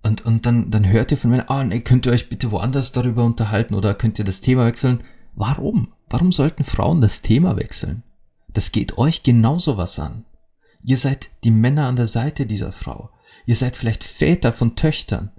Und, 0.06 0.24
und 0.24 0.46
dann, 0.46 0.70
dann 0.70 0.88
hört 0.88 1.10
ihr 1.10 1.18
von 1.18 1.32
mir, 1.32 1.50
ah, 1.50 1.64
nee, 1.64 1.80
könnt 1.80 2.06
ihr 2.06 2.12
euch 2.12 2.30
bitte 2.30 2.52
woanders 2.52 2.92
darüber 2.92 3.24
unterhalten 3.24 3.74
oder 3.74 3.96
könnt 3.96 4.20
ihr 4.20 4.26
das 4.26 4.40
Thema 4.40 4.68
wechseln? 4.68 5.04
Warum? 5.34 5.94
Warum 6.12 6.32
sollten 6.32 6.64
Frauen 6.64 7.02
das 7.02 7.24
Thema 7.24 7.58
wechseln? 7.58 8.04
Das 8.54 8.72
geht 8.72 9.00
euch 9.00 9.24
genauso 9.24 9.78
was 9.78 9.98
an. 9.98 10.24
Ihr 10.84 10.98
seid 10.98 11.32
die 11.44 11.50
Männer 11.50 11.88
an 11.88 11.96
der 11.96 12.06
Seite 12.06 12.46
dieser 12.46 12.72
Frau. 12.72 13.10
Ihr 13.48 13.56
seid 13.56 13.76
vielleicht 13.76 14.04
Väter 14.04 14.54
von 14.54 14.76
Töchtern. 14.76 15.32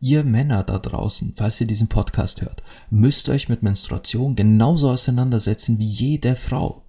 Ihr 0.00 0.22
Männer 0.22 0.64
da 0.64 0.78
draußen, 0.78 1.32
falls 1.34 1.58
ihr 1.62 1.66
diesen 1.66 1.88
Podcast 1.88 2.42
hört, 2.42 2.62
müsst 2.90 3.30
euch 3.30 3.48
mit 3.48 3.62
Menstruation 3.62 4.36
genauso 4.36 4.90
auseinandersetzen 4.90 5.78
wie 5.78 5.88
jede 5.88 6.36
Frau. 6.36 6.84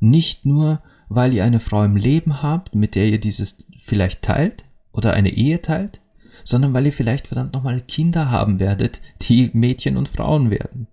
Nicht 0.00 0.44
nur, 0.44 0.82
weil 1.08 1.34
ihr 1.34 1.44
eine 1.44 1.60
Frau 1.60 1.84
im 1.84 1.94
Leben 1.94 2.42
habt, 2.42 2.74
mit 2.74 2.96
der 2.96 3.06
ihr 3.06 3.20
dieses 3.20 3.68
vielleicht 3.84 4.22
teilt 4.22 4.64
oder 4.90 5.12
eine 5.12 5.30
Ehe 5.30 5.62
teilt, 5.62 6.00
sondern 6.48 6.72
weil 6.72 6.86
ihr 6.86 6.94
vielleicht 6.94 7.28
verdammt 7.28 7.52
nochmal 7.52 7.82
Kinder 7.82 8.30
haben 8.30 8.58
werdet, 8.58 9.02
die 9.20 9.50
Mädchen 9.52 9.98
und 9.98 10.08
Frauen 10.08 10.48
werden. 10.48 10.86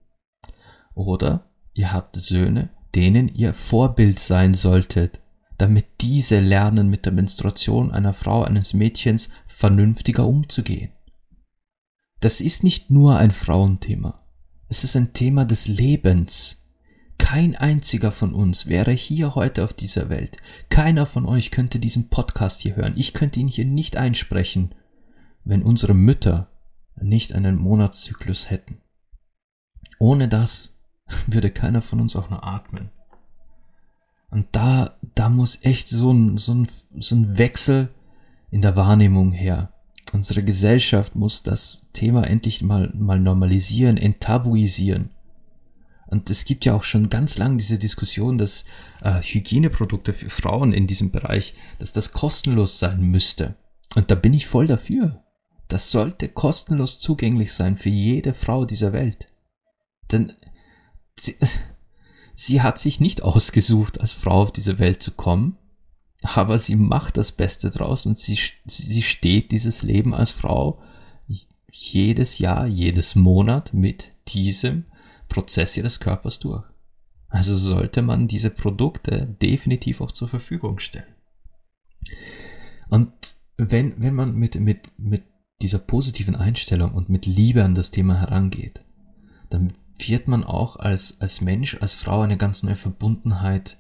Oder 0.94 1.50
ihr 1.74 1.94
habt 1.94 2.18
Söhne, 2.18 2.72
denen 2.94 3.30
ihr 3.30 3.54
Vorbild 3.54 4.20
sein 4.20 4.54
solltet, 4.54 5.22
damit 5.58 5.86
diese 6.02 6.42
lernen, 6.42 6.90
mit 6.90 7.06
der 7.06 7.14
Menstruation 7.14 7.92
einer 7.92 8.14
Frau, 8.14 8.44
eines 8.44 8.74
Mädchens 8.74 9.30
vernünftiger 9.48 10.28
umzugehen. 10.28 10.92
Das 12.20 12.42
ist 12.42 12.66
nicht 12.66 12.92
nur 12.92 13.18
ein 13.18 13.32
Frauenthema. 13.32 14.26
Es 14.68 14.84
ist 14.84 14.98
ein 14.98 15.14
Thema 15.14 15.46
des 15.46 15.70
Lebens. 15.70 16.66
Kein 17.18 17.56
einziger 17.56 18.12
von 18.12 18.34
uns 18.34 18.68
wäre 18.68 18.92
hier 18.92 19.36
heute 19.36 19.64
auf 19.64 19.72
dieser 19.72 20.10
Welt. 20.10 20.36
Keiner 20.68 21.06
von 21.06 21.26
euch 21.26 21.50
könnte 21.50 21.80
diesen 21.80 22.10
Podcast 22.10 22.60
hier 22.60 22.76
hören. 22.76 22.96
Ich 22.98 23.14
könnte 23.14 23.40
ihn 23.40 23.48
hier 23.48 23.64
nicht 23.64 23.96
einsprechen, 23.96 24.76
wenn 25.46 25.64
unsere 25.64 25.94
Mütter 25.94 26.48
nicht 27.00 27.34
einen 27.34 27.56
Monatszyklus 27.56 28.50
hätten. 28.50 28.82
Ohne 30.00 30.28
das 30.28 30.76
würde 31.28 31.52
keiner 31.52 31.82
von 31.82 32.02
uns 32.02 32.16
auch 32.16 32.30
nur 32.30 32.44
atmen. 32.44 32.90
Und 34.30 34.48
da, 34.52 34.98
da 35.14 35.30
muss 35.30 35.64
echt 35.64 35.88
so 35.88 36.12
ein, 36.12 36.38
so 36.38 36.54
ein, 36.54 36.68
so 37.00 37.16
ein 37.16 37.38
Wechsel 37.38 37.90
in 38.52 38.62
der 38.62 38.76
Wahrnehmung 38.76 39.32
her. 39.32 39.72
Unsere 40.12 40.44
Gesellschaft 40.44 41.16
muss 41.16 41.44
das 41.44 41.88
Thema 41.94 42.28
endlich 42.28 42.62
mal, 42.62 42.92
mal 42.94 43.20
normalisieren, 43.20 43.98
enttabuisieren. 43.98 45.12
Und 46.08 46.30
es 46.30 46.46
gibt 46.46 46.66
ja 46.66 46.74
auch 46.74 46.84
schon 46.84 47.10
ganz 47.10 47.38
lang 47.38 47.58
diese 47.58 47.80
Diskussion, 47.80 48.38
dass 48.38 48.66
äh, 49.02 49.22
Hygieneprodukte 49.22 50.14
für 50.14 50.30
Frauen 50.30 50.74
in 50.74 50.88
diesem 50.88 51.12
Bereich, 51.12 51.56
dass 51.80 51.94
das 51.94 52.12
kostenlos 52.12 52.78
sein 52.80 53.02
müsste. 53.02 53.56
Und 53.96 54.12
da 54.12 54.16
bin 54.16 54.34
ich 54.34 54.48
voll 54.48 54.68
dafür. 54.68 55.25
Das 55.68 55.92
sollte 55.92 56.30
kostenlos 56.30 57.00
zugänglich 57.00 57.54
sein 57.54 57.78
für 57.78 57.90
jede 57.90 58.34
Frau 58.34 58.66
dieser 58.66 58.94
Welt. 58.94 59.28
Denn 60.12 60.34
sie, 61.20 61.38
sie 62.36 62.62
hat 62.62 62.78
sich 62.78 63.00
nicht 63.00 63.24
ausgesucht, 63.24 64.00
als 64.00 64.14
Frau 64.14 64.44
auf 64.44 64.52
diese 64.52 64.78
Welt 64.78 65.02
zu 65.02 65.12
kommen, 65.12 65.58
aber 66.22 66.58
sie 66.58 66.76
macht 66.76 67.18
das 67.18 67.32
Beste 67.32 67.70
draus 67.72 68.06
und 68.06 68.18
sie, 68.18 68.38
sie 68.66 69.02
steht 69.02 69.52
dieses 69.52 69.84
Leben 69.84 70.14
als 70.14 70.32
Frau 70.32 70.82
jedes 71.72 72.40
Jahr, 72.40 72.68
jedes 72.68 73.16
Monat 73.16 73.74
mit 73.74 74.14
diesem 74.30 74.86
Prozess 75.28 75.76
ihres 75.76 76.00
Körpers 76.00 76.40
durch. 76.40 76.64
Also 77.28 77.58
sollte 77.58 78.02
man 78.02 78.28
diese 78.28 78.50
Produkte 78.50 79.36
definitiv 79.42 80.00
auch 80.00 80.12
zur 80.12 80.30
Verfügung 80.30 80.80
stellen. 80.80 81.14
Und 82.90 83.12
wenn, 83.58 84.02
wenn 84.02 84.14
man 84.14 84.36
mit, 84.36 84.56
mit, 84.60 84.88
mit 84.98 85.24
dieser 85.62 85.80
positiven 85.80 86.36
Einstellung 86.36 86.94
und 86.94 87.10
mit 87.10 87.26
Liebe 87.26 87.64
an 87.64 87.76
das 87.76 87.92
Thema 87.92 88.20
herangeht, 88.20 88.82
dann 89.50 89.74
wird 89.98 90.28
man 90.28 90.44
auch 90.44 90.76
als, 90.76 91.22
als 91.22 91.42
Mensch, 91.42 91.78
als 91.82 91.94
Frau 91.94 92.22
eine 92.22 92.38
ganz 92.38 92.64
neue 92.64 92.76
Verbundenheit 92.76 93.78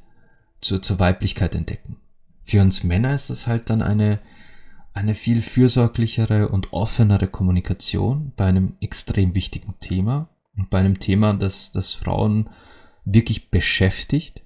zur, 0.61 0.81
zur 0.81 0.99
Weiblichkeit 0.99 1.55
entdecken. 1.55 1.97
Für 2.43 2.61
uns 2.61 2.83
Männer 2.83 3.13
ist 3.13 3.29
das 3.29 3.47
halt 3.47 3.69
dann 3.69 3.81
eine, 3.81 4.19
eine 4.93 5.15
viel 5.15 5.41
fürsorglichere 5.41 6.49
und 6.49 6.71
offenere 6.71 7.27
Kommunikation 7.27 8.31
bei 8.35 8.45
einem 8.45 8.77
extrem 8.79 9.35
wichtigen 9.35 9.75
Thema 9.79 10.29
und 10.55 10.69
bei 10.69 10.79
einem 10.79 10.99
Thema, 10.99 11.33
das, 11.33 11.71
das 11.71 11.93
Frauen 11.93 12.49
wirklich 13.03 13.49
beschäftigt. 13.49 14.41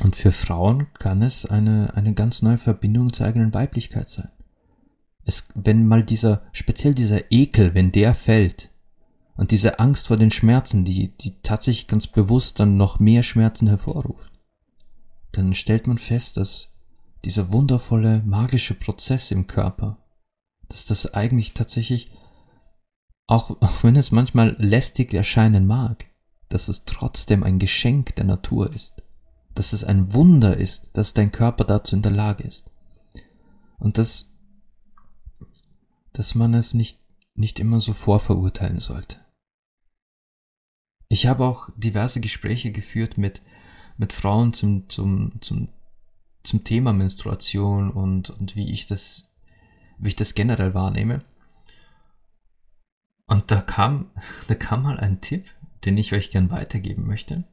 Und 0.00 0.14
für 0.14 0.32
Frauen 0.32 0.86
kann 0.98 1.22
es 1.22 1.46
eine, 1.46 1.94
eine 1.94 2.14
ganz 2.14 2.42
neue 2.42 2.58
Verbindung 2.58 3.12
zur 3.12 3.26
eigenen 3.26 3.54
Weiblichkeit 3.54 4.08
sein. 4.08 4.30
Es, 5.28 5.48
wenn 5.54 5.86
mal 5.86 6.02
dieser, 6.02 6.42
speziell 6.52 6.94
dieser 6.94 7.30
Ekel, 7.30 7.74
wenn 7.74 7.92
der 7.92 8.14
fällt, 8.14 8.70
und 9.36 9.50
diese 9.50 9.78
Angst 9.78 10.06
vor 10.06 10.16
den 10.16 10.30
Schmerzen, 10.30 10.86
die, 10.86 11.16
die 11.18 11.42
tatsächlich 11.42 11.86
ganz 11.86 12.06
bewusst 12.06 12.58
dann 12.58 12.78
noch 12.78 12.98
mehr 12.98 13.22
Schmerzen 13.22 13.68
hervorruft, 13.68 14.32
dann 15.32 15.52
stellt 15.52 15.86
man 15.86 15.98
fest, 15.98 16.38
dass 16.38 16.78
dieser 17.26 17.52
wundervolle 17.52 18.22
magische 18.24 18.72
Prozess 18.74 19.30
im 19.30 19.46
Körper, 19.46 19.98
dass 20.70 20.86
das 20.86 21.12
eigentlich 21.12 21.52
tatsächlich 21.52 22.10
auch, 23.26 23.50
auch 23.60 23.84
wenn 23.84 23.96
es 23.96 24.12
manchmal 24.12 24.56
lästig 24.58 25.12
erscheinen 25.12 25.66
mag, 25.66 26.06
dass 26.48 26.68
es 26.68 26.86
trotzdem 26.86 27.42
ein 27.42 27.58
Geschenk 27.58 28.14
der 28.16 28.24
Natur 28.24 28.72
ist, 28.72 29.02
dass 29.54 29.74
es 29.74 29.84
ein 29.84 30.14
Wunder 30.14 30.56
ist, 30.56 30.90
dass 30.94 31.12
dein 31.12 31.32
Körper 31.32 31.64
dazu 31.64 31.94
in 31.94 32.02
der 32.02 32.12
Lage 32.12 32.44
ist. 32.44 32.70
Und 33.78 33.98
dass, 33.98 34.37
dass 36.18 36.34
man 36.34 36.52
es 36.52 36.74
nicht, 36.74 36.98
nicht 37.36 37.60
immer 37.60 37.80
so 37.80 37.92
vorverurteilen 37.92 38.80
sollte. 38.80 39.18
Ich 41.08 41.28
habe 41.28 41.44
auch 41.44 41.70
diverse 41.76 42.20
Gespräche 42.20 42.72
geführt 42.72 43.18
mit, 43.18 43.40
mit 43.98 44.12
Frauen 44.12 44.52
zum, 44.52 44.88
zum, 44.88 45.40
zum, 45.40 45.68
zum 46.42 46.64
Thema 46.64 46.92
Menstruation 46.92 47.92
und, 47.92 48.30
und 48.30 48.56
wie 48.56 48.68
ich 48.68 48.86
das, 48.86 49.32
wie 49.98 50.08
ich 50.08 50.16
das 50.16 50.34
generell 50.34 50.74
wahrnehme. 50.74 51.24
Und 53.28 53.52
da 53.52 53.60
kam, 53.62 54.10
da 54.48 54.56
kam 54.56 54.82
mal 54.82 54.98
ein 54.98 55.20
Tipp, 55.20 55.48
den 55.84 55.96
ich 55.98 56.12
euch 56.14 56.30
gern 56.30 56.50
weitergeben 56.50 57.06
möchte. 57.06 57.44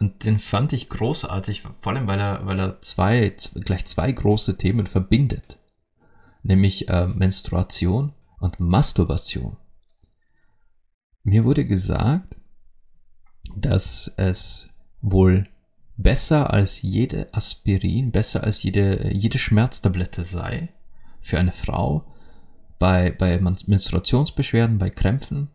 Und 0.00 0.24
den 0.24 0.40
fand 0.40 0.72
ich 0.72 0.88
großartig, 0.88 1.62
vor 1.62 1.92
allem 1.92 2.08
weil 2.08 2.18
er, 2.18 2.44
weil 2.44 2.58
er 2.58 2.80
zwei, 2.80 3.32
gleich 3.54 3.84
zwei 3.84 4.10
große 4.10 4.58
Themen 4.58 4.88
verbindet. 4.88 5.59
Nämlich 6.42 6.88
äh, 6.88 7.06
Menstruation 7.06 8.12
und 8.38 8.60
Masturbation. 8.60 9.56
Mir 11.22 11.44
wurde 11.44 11.66
gesagt, 11.66 12.36
dass 13.54 14.12
es 14.16 14.70
wohl 15.02 15.48
besser 15.96 16.50
als 16.52 16.82
jede 16.82 17.32
Aspirin, 17.34 18.10
besser 18.10 18.42
als 18.44 18.62
jede, 18.62 19.12
jede 19.12 19.38
Schmerztablette 19.38 20.24
sei 20.24 20.70
für 21.20 21.38
eine 21.38 21.52
Frau, 21.52 22.06
bei, 22.78 23.10
bei 23.10 23.38
Menstruationsbeschwerden, 23.38 24.78
bei 24.78 24.88
Krämpfen, 24.88 25.48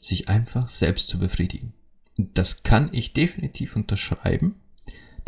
sich 0.00 0.28
einfach 0.28 0.68
selbst 0.68 1.08
zu 1.08 1.18
befriedigen. 1.20 1.74
Das 2.16 2.64
kann 2.64 2.90
ich 2.92 3.12
definitiv 3.12 3.76
unterschreiben, 3.76 4.56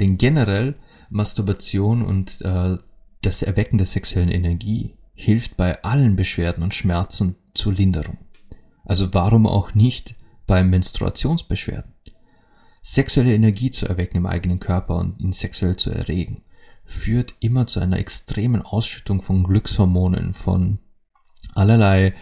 denn 0.01 0.17
generell 0.17 0.75
Masturbation 1.11 2.03
und 2.03 2.41
äh, 2.43 2.77
das 3.23 3.43
Erwecken 3.43 3.79
der 3.79 3.87
sexuellen 3.87 4.31
Energie 4.31 4.97
hilft 5.15 5.57
bei 5.57 5.83
allen 5.83 6.17
Beschwerden 6.17 6.63
und 6.63 6.75
Schmerzen 6.75 7.37
zur 7.55 7.73
Linderung. 7.73 8.19
Also 8.85 9.13
warum 9.15 9.47
auch 9.47 9.75
nicht 9.75 10.15
bei 10.47 10.63
Menstruationsbeschwerden? 10.63 11.93
Sexuelle 12.83 13.35
Energie 13.35 13.71
zu 13.71 13.87
erwecken 13.89 14.19
im 14.19 14.27
eigenen 14.27 14.61
Körper 14.61 14.97
und 14.97 15.21
ihn 15.23 15.33
sexuell 15.33 15.77
zu 15.77 15.91
erregen, 15.91 16.43
führt 16.85 17.35
immer 17.41 17.67
zu 17.67 17.81
einer 17.81 17.99
extremen 17.99 18.61
Ausschüttung 18.61 19.23
von 19.23 19.45
Glückshormonen, 19.45 20.35
von 20.35 20.81
allerlei, 21.55 22.15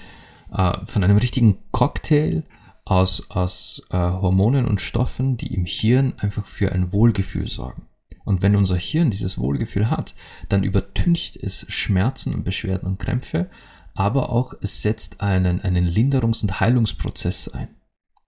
äh, 0.53 0.73
von 0.87 1.03
einem 1.03 1.17
richtigen 1.17 1.59
Cocktail 1.73 2.45
aus, 2.85 3.29
aus 3.31 3.83
äh, 3.91 3.97
Hormonen 3.97 4.67
und 4.67 4.81
Stoffen, 4.81 5.37
die 5.37 5.53
im 5.53 5.65
Hirn 5.65 6.15
einfach 6.19 6.47
für 6.47 6.71
ein 6.71 6.93
Wohlgefühl 6.93 7.49
sorgen. 7.49 7.89
Und 8.25 8.43
wenn 8.43 8.57
unser 8.57 8.77
Hirn 8.77 9.11
dieses 9.11 9.39
Wohlgefühl 9.39 9.91
hat, 9.91 10.15
dann 10.49 10.63
übertüncht 10.63 11.37
es 11.37 11.67
Schmerzen 11.69 12.35
und 12.35 12.45
Beschwerden 12.45 12.87
und 12.87 12.99
Krämpfe, 12.99 13.51
aber 13.95 14.31
auch 14.31 14.55
es 14.61 14.83
setzt 14.83 15.21
einen, 15.21 15.61
einen 15.61 15.87
Linderungs- 15.87 16.43
und 16.43 16.61
Heilungsprozess 16.61 17.49
ein. 17.49 17.69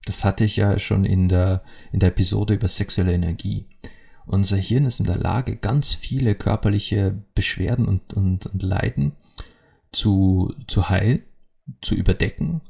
Das 0.04 0.24
hatte 0.24 0.44
ich 0.44 0.56
ja 0.56 0.78
schon 0.78 1.04
in 1.04 1.28
der, 1.28 1.62
in 1.92 2.00
der 2.00 2.10
Episode 2.10 2.54
über 2.54 2.68
sexuelle 2.68 3.14
Energie. 3.14 3.66
Unser 4.26 4.56
Hirn 4.56 4.86
ist 4.86 5.00
in 5.00 5.06
der 5.06 5.16
Lage, 5.16 5.56
ganz 5.56 5.94
viele 5.94 6.34
körperliche 6.34 7.24
Beschwerden 7.34 7.86
und, 7.86 8.12
und, 8.14 8.46
und 8.46 8.62
Leiden 8.62 9.12
zu, 9.92 10.54
zu 10.66 10.88
heilen, 10.88 11.22
zu 11.80 11.94
überdecken 11.94 12.62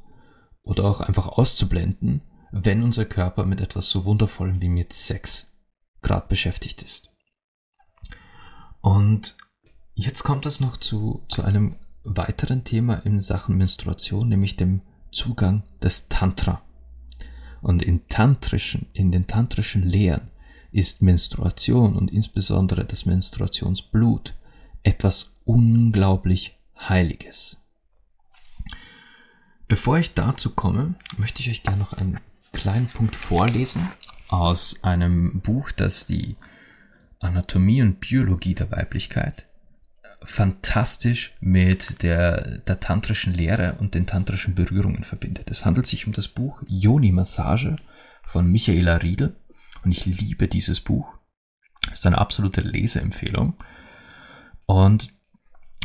oder 0.63 0.85
auch 0.85 1.01
einfach 1.01 1.29
auszublenden, 1.29 2.23
wenn 2.53 2.83
unser 2.83 3.05
Körper 3.05 3.45
mit 3.45 3.61
etwas 3.61 3.91
so 3.91 4.05
Wundervollem 4.05 4.63
wie 4.63 4.69
mit 4.69 4.93
Sex 4.93 5.53
gerade 6.03 6.29
beschäftigt 6.29 6.83
ist. 6.83 7.14
Und 8.85 9.39
jetzt 9.95 10.25
kommt 10.25 10.45
es 10.45 10.61
noch 10.61 10.77
zu, 10.77 11.25
zu 11.31 11.43
einem 11.43 11.77
weiteren 12.03 12.65
Thema 12.65 12.97
in 13.07 13.19
Sachen 13.19 13.57
Menstruation, 13.57 14.29
nämlich 14.29 14.57
dem 14.57 14.83
Zugang 15.11 15.63
des 15.83 16.11
Tantra. 16.11 16.61
Und 17.63 17.81
in 17.81 18.07
tantrischen, 18.09 18.89
in 18.93 19.11
den 19.11 19.27
tantrischen 19.27 19.83
Lehren 19.85 20.29
ist 20.71 21.01
Menstruation 21.01 21.97
und 21.97 22.11
insbesondere 22.11 22.85
das 22.85 23.07
Menstruationsblut 23.07 24.35
etwas 24.83 25.35
unglaublich 25.47 26.59
Heiliges. 26.79 27.65
Bevor 29.67 29.97
ich 29.97 30.13
dazu 30.13 30.51
komme, 30.51 30.95
möchte 31.17 31.41
ich 31.41 31.49
euch 31.49 31.63
gerne 31.63 31.79
noch 31.79 31.95
einen 31.95 32.21
kleinen 32.53 32.89
Punkt 32.89 33.17
vorlesen 33.17 33.89
aus 34.29 34.85
einem 34.85 35.41
Buch, 35.41 35.73
das 35.73 36.07
die 36.07 36.37
Anatomie 37.25 37.83
und 37.83 38.01
Biologie 38.01 38.55
der 38.55 38.71
Weiblichkeit 38.71 39.47
fantastisch 40.25 41.35
mit 41.41 42.03
der, 42.03 42.59
der 42.59 42.81
tantrischen 42.81 43.35
Lehre 43.35 43.77
und 43.79 43.95
den 43.95 44.07
tantrischen 44.07 44.55
Berührungen 44.55 45.05
verbindet. 45.05 45.51
Es 45.51 45.65
handelt 45.65 45.87
sich 45.87 46.07
um 46.07 46.13
das 46.13 46.29
Buch 46.29 46.63
Yoni 46.67 47.13
Massage 47.13 47.77
von 48.25 48.51
Michaela 48.51 48.97
Riedel 48.97 49.37
und 49.85 49.93
ich 49.93 50.07
liebe 50.07 50.49
dieses 50.49 50.81
Buch. 50.81 51.07
Es 51.93 52.01
ist 52.01 52.07
eine 52.07 52.19
absolute 52.19 52.63
Leseempfehlung. 52.63 53.55
Und 54.67 55.09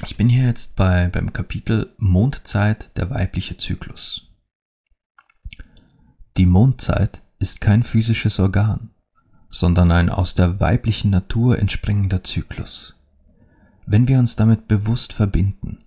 ich 0.06 0.16
bin 0.16 0.30
hier 0.30 0.46
jetzt 0.46 0.78
bei, 0.78 1.10
beim 1.10 1.34
Kapitel 1.34 1.94
Mondzeit, 1.98 2.96
der 2.96 3.10
weibliche 3.10 3.58
Zyklus. 3.58 4.32
Die 6.38 6.46
Mondzeit 6.46 7.22
ist 7.40 7.60
kein 7.60 7.84
physisches 7.84 8.40
Organ, 8.40 8.92
sondern 9.50 9.92
ein 9.92 10.10
aus 10.10 10.36
der 10.36 10.60
weiblichen 10.60 11.12
Natur 11.12 11.60
entspringender 11.60 12.24
Zyklus. 12.24 12.96
Wenn 13.86 14.08
wir 14.08 14.20
uns 14.20 14.36
damit 14.36 14.68
bewusst 14.68 15.14
verbinden, 15.14 15.80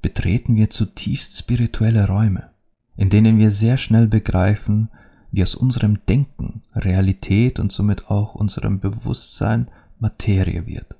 betreten 0.00 0.56
wir 0.56 0.70
zutiefst 0.70 1.36
spirituelle 1.36 2.06
Räume, 2.08 2.50
in 2.96 3.10
denen 3.10 3.38
wir 3.38 3.50
sehr 3.50 3.76
schnell 3.76 4.06
begreifen, 4.06 4.88
wie 5.30 5.42
aus 5.42 5.54
unserem 5.54 6.04
Denken 6.06 6.62
Realität 6.74 7.58
und 7.58 7.72
somit 7.72 8.10
auch 8.10 8.34
unserem 8.34 8.80
Bewusstsein 8.80 9.68
Materie 9.98 10.66
wird. 10.66 10.94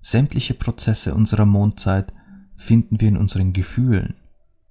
Sämtliche 0.00 0.54
Prozesse 0.54 1.14
unserer 1.14 1.46
Mondzeit 1.46 2.12
finden 2.56 3.00
wir 3.00 3.08
in 3.08 3.16
unseren 3.16 3.52
Gefühlen 3.52 4.14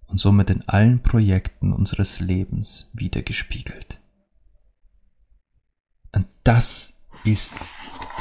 und 0.08 0.20
somit 0.20 0.50
in 0.50 0.62
allen 0.68 1.02
Projekten 1.02 1.74
unseres 1.74 2.20
Lebens 2.20 2.90
wiedergespiegelt. 2.94 4.00
Das 6.46 6.94
ist 7.24 7.56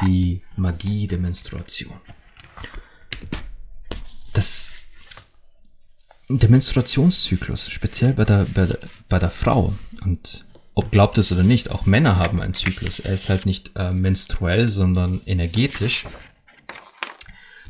die 0.01 0.41
Magie 0.57 1.07
der 1.07 1.19
Menstruation. 1.19 1.93
Das, 4.33 4.67
der 6.27 6.49
Menstruationszyklus, 6.49 7.69
speziell 7.69 8.13
bei 8.13 8.25
der, 8.25 8.47
bei 8.51 8.65
der, 8.65 8.79
bei 9.09 9.19
der 9.19 9.29
Frau, 9.29 9.75
und 10.01 10.43
ob 10.73 10.89
glaubt 10.89 11.19
es 11.19 11.31
oder 11.31 11.43
nicht, 11.43 11.69
auch 11.69 11.85
Männer 11.85 12.17
haben 12.17 12.41
einen 12.41 12.55
Zyklus. 12.55 12.99
Er 12.99 13.13
ist 13.13 13.29
halt 13.29 13.45
nicht 13.45 13.73
äh, 13.75 13.93
menstruell, 13.93 14.67
sondern 14.67 15.21
energetisch. 15.27 16.05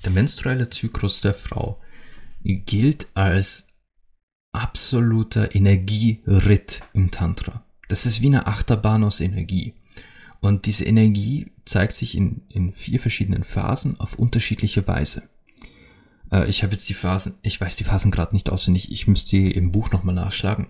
Der 0.06 0.12
menstruelle 0.12 0.70
Zyklus 0.70 1.20
der 1.20 1.34
Frau 1.34 1.82
gilt 2.41 3.08
als 3.13 3.68
absoluter 4.54 5.54
Energieritt 5.54 6.82
im 6.94 7.12
Tantra. 7.12 7.65
Das 7.89 8.06
ist 8.06 8.22
wie 8.22 8.28
eine 8.28 8.48
Achterbahn 8.48 9.04
aus 9.04 9.20
Energie. 9.20 9.74
Und 10.45 10.67
diese 10.67 10.86
Energie 10.86 11.47
zeigt 11.65 11.93
sich 11.93 12.15
in, 12.15 12.43
in 12.49 12.71
vier 12.71 12.99
verschiedenen 12.99 13.43
Phasen 13.43 13.99
auf 13.99 14.19
unterschiedliche 14.19 14.88
Weise. 14.88 15.23
Äh, 16.31 16.47
ich 16.47 16.62
habe 16.62 16.73
jetzt 16.73 16.88
die 16.88 16.93
Phasen, 16.93 17.34
ich 17.41 17.60
weiß 17.60 17.77
die 17.77 17.84
Phasen 17.84 18.12
gerade 18.12 18.36
nicht 18.36 18.51
auswendig, 18.51 18.91
ich 18.91 19.08
müsste 19.08 19.31
sie 19.31 19.49
im 19.49 19.71
Buch 19.71 19.89
nochmal 19.89 20.13
nachschlagen. 20.13 20.67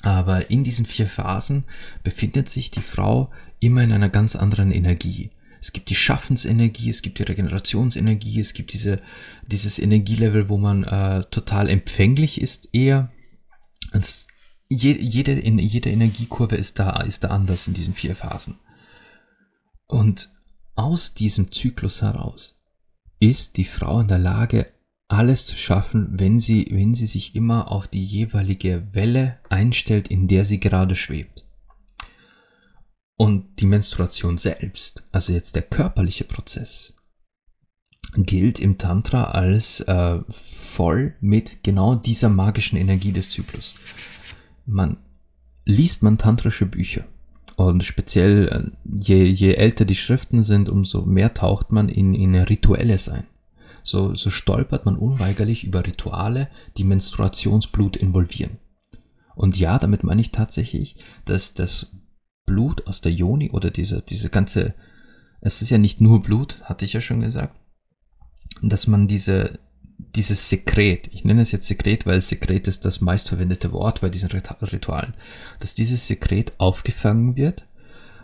Aber 0.00 0.50
in 0.50 0.64
diesen 0.64 0.86
vier 0.86 1.08
Phasen 1.08 1.64
befindet 2.04 2.48
sich 2.48 2.70
die 2.70 2.80
Frau 2.80 3.30
immer 3.60 3.82
in 3.82 3.92
einer 3.92 4.08
ganz 4.08 4.34
anderen 4.34 4.72
Energie. 4.72 5.30
Es 5.60 5.74
gibt 5.74 5.90
die 5.90 5.94
Schaffensenergie, 5.94 6.88
es 6.88 7.02
gibt 7.02 7.18
die 7.18 7.24
Regenerationsenergie, 7.24 8.40
es 8.40 8.54
gibt 8.54 8.72
diese, 8.72 9.02
dieses 9.46 9.78
Energielevel, 9.78 10.48
wo 10.48 10.56
man 10.56 10.84
äh, 10.84 11.22
total 11.24 11.68
empfänglich 11.68 12.40
ist 12.40 12.70
eher. 12.72 13.10
Es, 13.92 14.26
je, 14.70 14.96
jede, 14.98 15.32
in, 15.32 15.58
jede 15.58 15.90
Energiekurve 15.90 16.56
ist 16.56 16.78
da, 16.78 17.02
ist 17.02 17.24
da 17.24 17.28
anders 17.28 17.68
in 17.68 17.74
diesen 17.74 17.92
vier 17.92 18.16
Phasen. 18.16 18.58
Und 19.86 20.30
aus 20.74 21.14
diesem 21.14 21.52
Zyklus 21.52 22.02
heraus 22.02 22.60
ist 23.18 23.56
die 23.56 23.64
Frau 23.64 24.00
in 24.00 24.08
der 24.08 24.18
Lage, 24.18 24.72
alles 25.08 25.46
zu 25.46 25.56
schaffen, 25.56 26.08
wenn 26.18 26.38
sie, 26.38 26.66
wenn 26.70 26.92
sie 26.94 27.06
sich 27.06 27.34
immer 27.34 27.70
auf 27.70 27.86
die 27.86 28.04
jeweilige 28.04 28.88
Welle 28.92 29.38
einstellt, 29.48 30.08
in 30.08 30.26
der 30.26 30.44
sie 30.44 30.58
gerade 30.58 30.96
schwebt. 30.96 31.44
Und 33.16 33.60
die 33.60 33.66
Menstruation 33.66 34.36
selbst, 34.36 35.04
also 35.12 35.32
jetzt 35.32 35.54
der 35.54 35.62
körperliche 35.62 36.24
Prozess, 36.24 36.94
gilt 38.14 38.60
im 38.60 38.78
Tantra 38.78 39.24
als 39.24 39.80
äh, 39.80 40.20
voll 40.28 41.14
mit 41.20 41.62
genau 41.62 41.94
dieser 41.94 42.28
magischen 42.28 42.76
Energie 42.76 43.12
des 43.12 43.30
Zyklus. 43.30 43.76
Man 44.66 44.98
liest 45.64 46.02
man 46.02 46.18
tantrische 46.18 46.66
Bücher 46.66 47.06
und 47.56 47.82
speziell 47.82 48.48
äh, 48.48 48.70
je, 48.84 49.24
je 49.24 49.54
älter 49.54 49.84
die 49.84 49.94
Schriften 49.94 50.42
sind, 50.42 50.68
umso 50.68 51.02
mehr 51.02 51.34
taucht 51.34 51.72
man 51.72 51.88
in, 51.88 52.14
in 52.14 52.34
Rituelles 52.34 53.08
ein 53.08 53.24
so, 53.86 54.16
so 54.16 54.30
stolpert 54.30 54.84
man 54.84 54.96
unweigerlich 54.96 55.62
über 55.64 55.86
Rituale, 55.86 56.48
die 56.76 56.82
Menstruationsblut 56.82 57.96
involvieren. 57.96 58.58
Und 59.36 59.58
ja, 59.58 59.78
damit 59.78 60.02
meine 60.02 60.20
ich 60.20 60.32
tatsächlich, 60.32 60.96
dass 61.24 61.54
das 61.54 61.94
Blut 62.46 62.86
aus 62.88 63.00
der 63.00 63.12
Joni 63.12 63.50
oder 63.50 63.70
diese, 63.70 64.02
diese 64.02 64.28
ganze, 64.28 64.74
es 65.40 65.62
ist 65.62 65.70
ja 65.70 65.78
nicht 65.78 66.00
nur 66.00 66.20
Blut, 66.20 66.62
hatte 66.64 66.84
ich 66.84 66.94
ja 66.94 67.00
schon 67.00 67.20
gesagt, 67.20 67.56
dass 68.60 68.88
man 68.88 69.06
diese, 69.06 69.60
dieses 69.98 70.48
Sekret, 70.48 71.08
ich 71.12 71.24
nenne 71.24 71.42
es 71.42 71.52
jetzt 71.52 71.66
Sekret, 71.66 72.06
weil 72.06 72.20
Sekret 72.20 72.68
ist 72.68 72.84
das 72.84 73.00
meistverwendete 73.00 73.72
Wort 73.72 74.00
bei 74.00 74.08
diesen 74.08 74.30
Ritualen, 74.30 75.14
dass 75.60 75.74
dieses 75.74 76.06
Sekret 76.06 76.52
aufgefangen 76.58 77.36
wird 77.36 77.66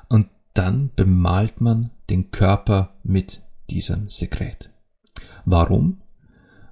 und 0.09 0.29
dann 0.55 0.91
bemalt 0.95 1.61
man 1.61 1.91
den 2.11 2.31
Körper 2.31 2.95
mit 3.03 3.43
diesem 3.71 4.09
Sekret. 4.09 4.71
Warum? 5.45 6.03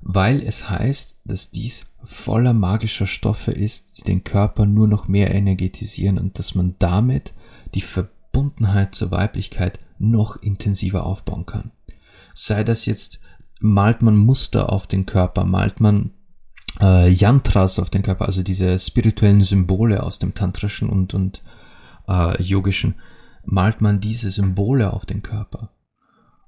Weil 0.02 0.42
es 0.42 0.68
heißt, 0.68 1.20
dass 1.24 1.50
dies 1.50 1.86
voller 2.02 2.52
magischer 2.52 3.06
Stoffe 3.06 3.52
ist, 3.52 3.98
die 3.98 4.02
den 4.02 4.24
Körper 4.24 4.66
nur 4.66 4.88
noch 4.88 5.08
mehr 5.08 5.34
energetisieren 5.34 6.18
und 6.18 6.38
dass 6.38 6.54
man 6.54 6.74
damit 6.78 7.34
die 7.74 7.82
Verbundenheit 7.82 8.94
zur 8.94 9.10
Weiblichkeit 9.10 9.78
noch 9.98 10.36
intensiver 10.36 11.04
aufbauen 11.04 11.46
kann. 11.46 11.72
Sei 12.34 12.64
das 12.64 12.86
jetzt, 12.86 13.20
malt 13.61 14.03
man 14.03 14.16
Muster 14.16 14.73
auf 14.73 14.87
den 14.87 15.07
Körper, 15.07 15.44
malt 15.44 15.81
man 15.81 16.12
äh, 16.81 17.09
Yantras 17.09 17.79
auf 17.79 17.90
den 17.90 18.03
Körper, 18.03 18.27
also 18.27 18.42
diese 18.42 18.79
spirituellen 18.79 19.40
Symbole 19.40 20.03
aus 20.03 20.18
dem 20.18 20.35
tantrischen 20.35 20.88
und, 20.88 21.14
und 21.14 21.42
äh, 22.09 22.42
yogischen, 22.42 22.96
malt 23.44 23.81
man 23.81 24.01
diese 24.01 24.31
Symbole 24.31 24.92
auf 24.92 25.07
den 25.07 25.23
Körper. 25.23 25.70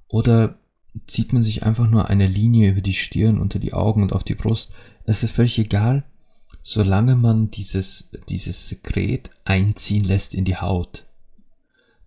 Oder 0.08 0.58
zieht 1.06 1.32
man 1.32 1.42
sich 1.42 1.62
einfach 1.62 1.88
nur 1.88 2.08
eine 2.08 2.26
Linie 2.26 2.70
über 2.70 2.80
die 2.80 2.92
Stirn, 2.92 3.40
unter 3.40 3.58
die 3.58 3.72
Augen 3.72 4.02
und 4.02 4.12
auf 4.12 4.24
die 4.24 4.34
Brust. 4.34 4.72
Es 5.04 5.22
ist 5.22 5.32
völlig 5.32 5.58
egal, 5.58 6.04
solange 6.62 7.16
man 7.16 7.50
dieses, 7.50 8.10
dieses 8.28 8.68
Sekret 8.68 9.30
einziehen 9.44 10.04
lässt 10.04 10.34
in 10.34 10.44
die 10.44 10.56
Haut. 10.56 11.06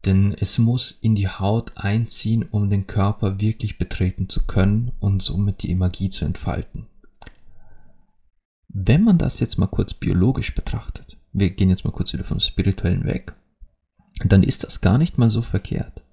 Denn 0.05 0.35
es 0.39 0.59
muss 0.59 0.91
in 0.91 1.15
die 1.15 1.27
Haut 1.27 1.71
einziehen, 1.75 2.43
um 2.43 2.69
den 2.69 2.85
Körper 2.85 3.39
wirklich 3.39 3.77
betreten 3.77 4.29
zu 4.29 4.45
können 4.45 4.91
und 4.99 5.21
somit 5.21 5.63
die 5.63 5.73
Magie 5.73 6.09
zu 6.09 6.25
entfalten. 6.25 6.85
Wenn 8.67 9.03
man 9.03 9.17
das 9.17 9.39
jetzt 9.39 9.57
mal 9.57 9.67
kurz 9.67 9.93
biologisch 9.93 10.53
betrachtet, 10.53 11.17
wir 11.33 11.49
gehen 11.49 11.69
jetzt 11.69 11.85
mal 11.85 11.91
kurz 11.91 12.13
wieder 12.13 12.23
vom 12.23 12.39
Spirituellen 12.39 13.05
weg, 13.05 13.33
dann 14.23 14.43
ist 14.43 14.63
das 14.63 14.81
gar 14.81 14.97
nicht 14.97 15.17
mal 15.17 15.29
so 15.29 15.41
verkehrt. 15.41 16.03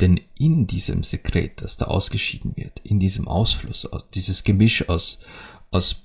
Denn 0.00 0.20
in 0.38 0.66
diesem 0.66 1.02
Sekret, 1.02 1.62
das 1.62 1.76
da 1.76 1.86
ausgeschieden 1.86 2.56
wird, 2.56 2.80
in 2.80 2.98
diesem 2.98 3.28
Ausfluss, 3.28 3.88
dieses 4.14 4.44
Gemisch 4.44 4.88
aus, 4.88 5.20
aus 5.70 6.02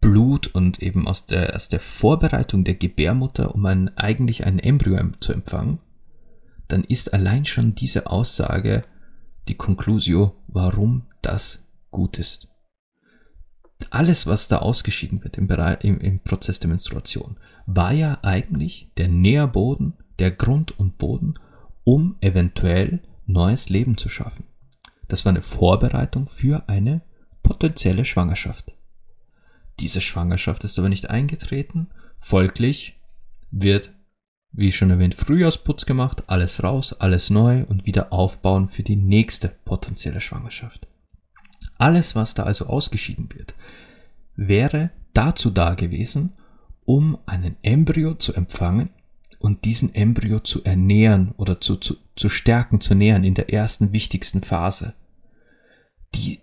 Blut 0.00 0.46
und 0.48 0.82
eben 0.82 1.06
aus 1.06 1.26
der, 1.26 1.54
aus 1.54 1.68
der 1.68 1.80
Vorbereitung 1.80 2.64
der 2.64 2.74
Gebärmutter, 2.74 3.54
um 3.54 3.66
ein, 3.66 3.96
eigentlich 3.96 4.46
ein 4.46 4.58
Embryo 4.58 5.10
zu 5.20 5.32
empfangen, 5.32 5.78
dann 6.68 6.84
ist 6.84 7.14
allein 7.14 7.44
schon 7.44 7.74
diese 7.74 8.06
Aussage 8.08 8.84
die 9.48 9.54
Conclusio, 9.54 10.34
warum 10.48 11.06
das 11.22 11.64
gut 11.90 12.18
ist. 12.18 12.48
Alles, 13.90 14.26
was 14.26 14.48
da 14.48 14.58
ausgeschieden 14.58 15.22
wird 15.22 15.36
im, 15.36 15.46
Bereich, 15.46 15.84
im, 15.84 16.00
im 16.00 16.20
Prozess 16.20 16.58
der 16.58 16.68
Menstruation, 16.68 17.36
war 17.66 17.92
ja 17.92 18.18
eigentlich 18.22 18.90
der 18.96 19.08
Nährboden, 19.08 19.94
der 20.18 20.30
Grund 20.30 20.78
und 20.78 20.98
Boden, 20.98 21.34
um 21.84 22.16
eventuell 22.20 23.00
neues 23.26 23.68
Leben 23.68 23.96
zu 23.96 24.08
schaffen. 24.08 24.44
Das 25.08 25.24
war 25.24 25.30
eine 25.30 25.42
Vorbereitung 25.42 26.26
für 26.26 26.68
eine 26.68 27.02
potenzielle 27.42 28.04
Schwangerschaft. 28.04 28.72
Diese 29.78 30.00
Schwangerschaft 30.00 30.64
ist 30.64 30.78
aber 30.78 30.88
nicht 30.88 31.10
eingetreten, 31.10 31.88
folglich 32.18 32.98
wird, 33.50 33.92
wie 34.56 34.72
schon 34.72 34.90
erwähnt, 34.90 35.14
Frühjahrsputz 35.14 35.86
gemacht, 35.86 36.24
alles 36.26 36.62
raus, 36.62 36.92
alles 36.94 37.30
neu 37.30 37.64
und 37.64 37.86
wieder 37.86 38.12
aufbauen 38.12 38.68
für 38.68 38.82
die 38.82 38.96
nächste 38.96 39.48
potenzielle 39.64 40.20
Schwangerschaft. 40.20 40.86
Alles, 41.78 42.14
was 42.14 42.34
da 42.34 42.44
also 42.44 42.66
ausgeschieden 42.66 43.28
wird, 43.34 43.54
wäre 44.34 44.90
dazu 45.12 45.50
da 45.50 45.74
gewesen, 45.74 46.32
um 46.84 47.18
einen 47.26 47.56
Embryo 47.62 48.14
zu 48.14 48.32
empfangen, 48.34 48.90
und 49.38 49.64
diesen 49.64 49.94
Embryo 49.94 50.40
zu 50.40 50.64
ernähren 50.64 51.32
oder 51.36 51.60
zu, 51.60 51.76
zu, 51.76 51.96
zu 52.16 52.28
stärken, 52.28 52.80
zu 52.80 52.94
nähern 52.94 53.24
in 53.24 53.34
der 53.34 53.52
ersten 53.52 53.92
wichtigsten 53.92 54.42
Phase. 54.42 54.94
Die, 56.14 56.40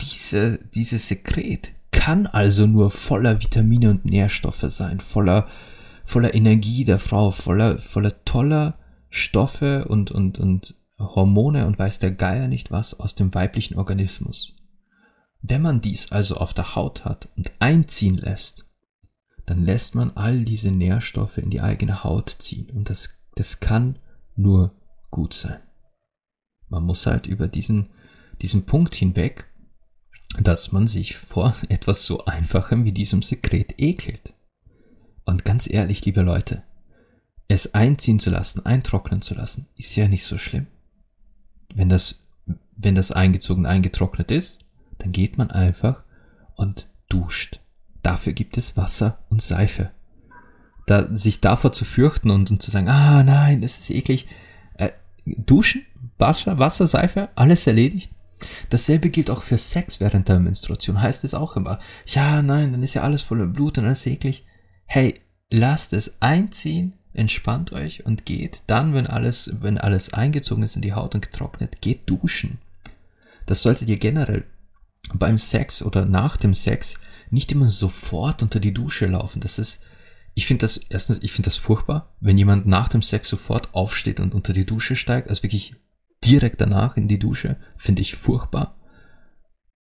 diese, 0.00 0.58
dieses 0.74 1.08
Sekret 1.08 1.72
kann 1.90 2.26
also 2.26 2.66
nur 2.66 2.90
voller 2.90 3.42
Vitamine 3.42 3.90
und 3.90 4.06
Nährstoffe 4.06 4.64
sein, 4.68 5.00
voller, 5.00 5.48
voller 6.04 6.34
Energie 6.34 6.84
der 6.84 6.98
Frau, 6.98 7.30
voller, 7.30 7.78
voller 7.78 8.24
toller 8.24 8.78
Stoffe 9.08 9.86
und, 9.86 10.10
und, 10.10 10.38
und 10.38 10.74
Hormone 10.98 11.66
und 11.66 11.78
weiß 11.78 11.98
der 11.98 12.12
Geier 12.12 12.48
nicht 12.48 12.70
was 12.70 12.98
aus 12.98 13.14
dem 13.14 13.34
weiblichen 13.34 13.76
Organismus. 13.76 14.56
Wenn 15.42 15.62
man 15.62 15.80
dies 15.80 16.12
also 16.12 16.36
auf 16.36 16.54
der 16.54 16.74
Haut 16.74 17.04
hat 17.04 17.28
und 17.36 17.52
einziehen 17.58 18.16
lässt, 18.16 18.66
dann 19.46 19.64
lässt 19.64 19.94
man 19.94 20.12
all 20.14 20.44
diese 20.44 20.70
Nährstoffe 20.70 21.38
in 21.38 21.50
die 21.50 21.60
eigene 21.60 22.02
Haut 22.02 22.36
ziehen. 22.38 22.70
Und 22.70 22.88
das, 22.88 23.10
das 23.34 23.60
kann 23.60 23.98
nur 24.36 24.74
gut 25.10 25.34
sein. 25.34 25.60
Man 26.68 26.84
muss 26.84 27.06
halt 27.06 27.26
über 27.26 27.46
diesen, 27.46 27.90
diesen 28.40 28.64
Punkt 28.64 28.94
hinweg 28.94 29.46
dass 30.40 30.72
man 30.72 30.86
sich 30.86 31.16
vor 31.16 31.54
etwas 31.68 32.04
so 32.04 32.24
Einfachem 32.24 32.84
wie 32.84 32.92
diesem 32.92 33.22
Sekret 33.22 33.74
ekelt. 33.78 34.34
Und 35.24 35.44
ganz 35.44 35.68
ehrlich, 35.70 36.04
liebe 36.04 36.22
Leute, 36.22 36.62
es 37.48 37.74
einziehen 37.74 38.18
zu 38.18 38.30
lassen, 38.30 38.64
eintrocknen 38.64 39.22
zu 39.22 39.34
lassen, 39.34 39.66
ist 39.76 39.94
ja 39.96 40.08
nicht 40.08 40.24
so 40.24 40.38
schlimm. 40.38 40.66
Wenn 41.74 41.88
das, 41.88 42.24
wenn 42.76 42.94
das 42.94 43.12
eingezogen, 43.12 43.66
eingetrocknet 43.66 44.30
ist, 44.30 44.64
dann 44.98 45.12
geht 45.12 45.38
man 45.38 45.50
einfach 45.50 46.02
und 46.56 46.86
duscht. 47.08 47.60
Dafür 48.02 48.32
gibt 48.32 48.56
es 48.56 48.76
Wasser 48.76 49.18
und 49.30 49.42
Seife. 49.42 49.90
Da, 50.86 51.14
sich 51.14 51.40
davor 51.40 51.72
zu 51.72 51.84
fürchten 51.84 52.30
und, 52.30 52.50
und 52.50 52.62
zu 52.62 52.70
sagen, 52.70 52.88
ah 52.88 53.22
nein, 53.22 53.62
das 53.62 53.78
ist 53.78 53.90
eklig. 53.90 54.26
Äh, 54.74 54.90
duschen, 55.24 55.82
Wasser, 56.18 56.58
Wasser, 56.58 56.86
Seife, 56.86 57.30
alles 57.34 57.66
erledigt. 57.66 58.12
Dasselbe 58.68 59.08
gilt 59.08 59.30
auch 59.30 59.42
für 59.42 59.56
Sex 59.56 60.00
während 60.00 60.28
der 60.28 60.38
Menstruation. 60.38 61.00
Heißt 61.00 61.24
es 61.24 61.34
auch 61.34 61.56
immer, 61.56 61.78
ja, 62.06 62.42
nein, 62.42 62.72
dann 62.72 62.82
ist 62.82 62.94
ja 62.94 63.02
alles 63.02 63.22
voller 63.22 63.46
Blut 63.46 63.78
und 63.78 63.86
alles 63.86 64.06
eklig. 64.06 64.44
Hey, 64.94 65.20
lasst 65.50 65.92
es 65.92 66.22
einziehen, 66.22 66.94
entspannt 67.14 67.72
euch 67.72 68.06
und 68.06 68.24
geht 68.26 68.62
dann, 68.68 68.94
wenn 68.94 69.08
alles, 69.08 69.56
wenn 69.60 69.76
alles 69.76 70.14
eingezogen 70.14 70.62
ist 70.62 70.76
in 70.76 70.82
die 70.82 70.92
Haut 70.92 71.16
und 71.16 71.20
getrocknet, 71.20 71.80
geht 71.80 72.08
duschen. 72.08 72.58
Das 73.44 73.60
solltet 73.64 73.88
ihr 73.88 73.98
generell 73.98 74.44
beim 75.12 75.36
Sex 75.36 75.82
oder 75.82 76.04
nach 76.04 76.36
dem 76.36 76.54
Sex 76.54 77.00
nicht 77.28 77.50
immer 77.50 77.66
sofort 77.66 78.40
unter 78.40 78.60
die 78.60 78.72
Dusche 78.72 79.06
laufen. 79.06 79.40
Das 79.40 79.58
ist, 79.58 79.82
ich 80.34 80.46
finde 80.46 80.60
das, 80.60 80.76
erstens, 80.76 81.18
ich 81.24 81.32
finde 81.32 81.48
das 81.48 81.56
furchtbar, 81.56 82.14
wenn 82.20 82.38
jemand 82.38 82.68
nach 82.68 82.86
dem 82.86 83.02
Sex 83.02 83.28
sofort 83.28 83.74
aufsteht 83.74 84.20
und 84.20 84.32
unter 84.32 84.52
die 84.52 84.64
Dusche 84.64 84.94
steigt, 84.94 85.28
also 85.28 85.42
wirklich 85.42 85.74
direkt 86.24 86.60
danach 86.60 86.96
in 86.96 87.08
die 87.08 87.18
Dusche, 87.18 87.56
finde 87.76 88.02
ich 88.02 88.14
furchtbar. 88.14 88.78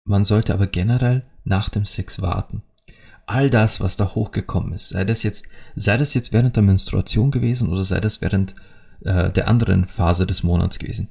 Man 0.03 0.25
sollte 0.25 0.53
aber 0.53 0.67
generell 0.67 1.25
nach 1.45 1.69
dem 1.69 1.85
Sex 1.85 2.21
warten. 2.21 2.65
All 3.27 3.51
das, 3.51 3.81
was 3.81 3.97
da 3.97 4.15
hochgekommen 4.15 4.73
ist, 4.73 4.91
sei 4.91 5.05
das 5.05 5.25
jetzt, 5.25 5.47
sei 5.75 5.97
das 5.97 6.15
jetzt 6.15 6.33
während 6.33 6.55
der 6.55 6.63
Menstruation 6.63 7.31
gewesen 7.31 7.69
oder 7.69 7.83
sei 7.83 8.01
das 8.01 8.21
während 8.21 8.55
äh, 9.05 9.31
der 9.31 9.49
anderen 9.49 9.87
Phase 9.87 10.27
des 10.27 10.45
Monats 10.45 10.79
gewesen. 10.79 11.09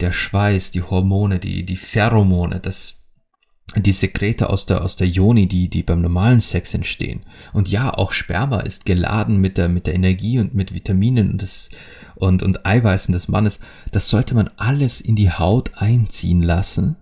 Der 0.00 0.10
Schweiß, 0.10 0.70
die 0.70 0.82
Hormone, 0.82 1.38
die, 1.38 1.64
die 1.64 1.76
Pheromone, 1.76 2.60
das 2.60 3.04
die 3.76 3.92
Sekrete 3.92 4.50
aus 4.50 4.66
der, 4.66 4.82
aus 4.82 4.96
der 4.96 5.08
Joni, 5.08 5.48
die, 5.48 5.68
die 5.68 5.82
beim 5.82 6.00
normalen 6.00 6.40
Sex 6.40 6.74
entstehen. 6.74 7.24
Und 7.52 7.68
ja, 7.70 7.92
auch 7.92 8.12
Sperma 8.12 8.60
ist 8.60 8.86
geladen 8.86 9.38
mit 9.38 9.58
der, 9.58 9.68
mit 9.68 9.86
der 9.86 9.94
Energie 9.94 10.38
und 10.38 10.54
mit 10.54 10.74
Vitaminen 10.74 11.38
des, 11.38 11.70
und, 12.14 12.42
und 12.42 12.66
Eiweißen 12.66 13.12
des 13.12 13.28
Mannes. 13.28 13.58
Das 13.90 14.08
sollte 14.08 14.34
man 14.34 14.50
alles 14.56 15.00
in 15.00 15.16
die 15.16 15.30
Haut 15.30 15.72
einziehen 15.76 16.42
lassen. 16.42 16.96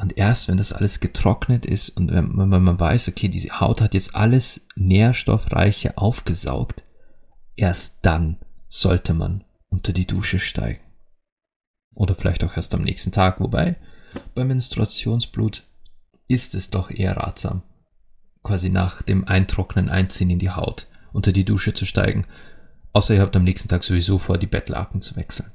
Und 0.00 0.16
erst 0.16 0.48
wenn 0.48 0.56
das 0.56 0.72
alles 0.72 1.00
getrocknet 1.00 1.66
ist 1.66 1.90
und 1.90 2.12
wenn, 2.12 2.36
wenn 2.36 2.62
man 2.62 2.78
weiß, 2.78 3.08
okay, 3.08 3.28
diese 3.28 3.60
Haut 3.60 3.80
hat 3.80 3.94
jetzt 3.94 4.14
alles 4.14 4.66
Nährstoffreiche 4.76 5.98
aufgesaugt, 5.98 6.84
erst 7.56 7.98
dann 8.02 8.36
sollte 8.68 9.12
man 9.12 9.44
unter 9.68 9.92
die 9.92 10.06
Dusche 10.06 10.38
steigen. 10.38 10.80
Oder 11.96 12.14
vielleicht 12.14 12.44
auch 12.44 12.54
erst 12.56 12.74
am 12.74 12.82
nächsten 12.82 13.10
Tag, 13.10 13.40
wobei 13.40 13.76
beim 14.36 14.48
Menstruationsblut 14.48 15.64
ist 16.28 16.54
es 16.54 16.70
doch 16.70 16.90
eher 16.90 17.16
ratsam, 17.16 17.62
quasi 18.44 18.68
nach 18.68 19.02
dem 19.02 19.26
Eintrocknen 19.26 19.88
einziehen 19.88 20.30
in 20.30 20.38
die 20.38 20.50
Haut 20.50 20.86
unter 21.12 21.32
die 21.32 21.44
Dusche 21.44 21.74
zu 21.74 21.86
steigen, 21.86 22.26
außer 22.92 23.14
ihr 23.14 23.20
habt 23.20 23.34
am 23.34 23.44
nächsten 23.44 23.68
Tag 23.68 23.82
sowieso 23.82 24.18
vor, 24.18 24.38
die 24.38 24.46
Bettlaken 24.46 25.00
zu 25.00 25.16
wechseln. 25.16 25.50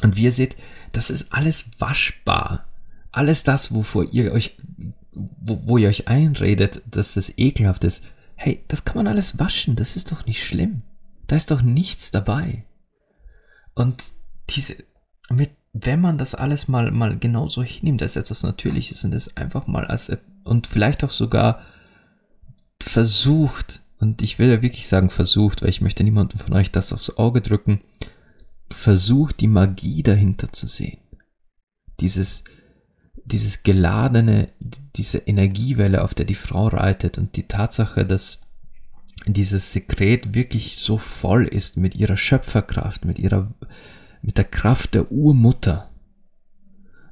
Und 0.00 0.16
wie 0.16 0.22
ihr 0.22 0.32
seht, 0.32 0.56
das 0.92 1.10
ist 1.10 1.32
alles 1.32 1.66
waschbar. 1.78 2.67
Alles 3.18 3.42
das, 3.42 3.74
wovor 3.74 4.04
ihr 4.12 4.30
euch, 4.30 4.56
wo, 5.12 5.66
wo 5.66 5.76
ihr 5.76 5.88
euch 5.88 6.06
einredet, 6.06 6.82
dass 6.88 7.14
das 7.14 7.36
ekelhaft 7.36 7.82
ist, 7.82 8.04
hey, 8.36 8.62
das 8.68 8.84
kann 8.84 8.94
man 8.94 9.08
alles 9.08 9.40
waschen, 9.40 9.74
das 9.74 9.96
ist 9.96 10.12
doch 10.12 10.24
nicht 10.24 10.46
schlimm. 10.46 10.82
Da 11.26 11.34
ist 11.34 11.50
doch 11.50 11.60
nichts 11.60 12.12
dabei. 12.12 12.64
Und 13.74 14.04
diese, 14.50 14.76
mit 15.30 15.50
wenn 15.72 16.00
man 16.00 16.16
das 16.16 16.36
alles 16.36 16.68
mal, 16.68 16.92
mal 16.92 17.18
genauso 17.18 17.64
hinnimmt 17.64 18.02
als 18.02 18.14
etwas 18.14 18.44
Natürliches 18.44 19.04
und 19.04 19.12
es 19.12 19.36
einfach 19.36 19.66
mal 19.66 19.84
als, 19.84 20.12
und 20.44 20.68
vielleicht 20.68 21.02
auch 21.02 21.10
sogar 21.10 21.62
versucht, 22.80 23.82
und 23.98 24.22
ich 24.22 24.38
will 24.38 24.48
ja 24.48 24.62
wirklich 24.62 24.86
sagen 24.86 25.10
versucht, 25.10 25.62
weil 25.62 25.70
ich 25.70 25.80
möchte 25.80 26.04
niemandem 26.04 26.38
von 26.38 26.54
euch 26.54 26.70
das 26.70 26.92
aufs 26.92 27.16
Auge 27.16 27.40
drücken, 27.40 27.80
versucht 28.70 29.40
die 29.40 29.48
Magie 29.48 30.04
dahinter 30.04 30.52
zu 30.52 30.68
sehen. 30.68 31.00
Dieses, 31.98 32.44
dieses 33.28 33.62
geladene, 33.62 34.48
diese 34.96 35.18
Energiewelle, 35.18 36.02
auf 36.02 36.14
der 36.14 36.24
die 36.24 36.34
Frau 36.34 36.68
reitet 36.68 37.18
und 37.18 37.36
die 37.36 37.48
Tatsache, 37.48 38.06
dass 38.06 38.42
dieses 39.26 39.72
Sekret 39.72 40.34
wirklich 40.34 40.78
so 40.78 40.98
voll 40.98 41.46
ist 41.46 41.76
mit 41.76 41.94
ihrer 41.94 42.16
Schöpferkraft, 42.16 43.04
mit 43.04 43.18
ihrer 43.18 43.52
mit 44.22 44.38
der 44.38 44.44
Kraft 44.44 44.94
der 44.94 45.12
Urmutter, 45.12 45.90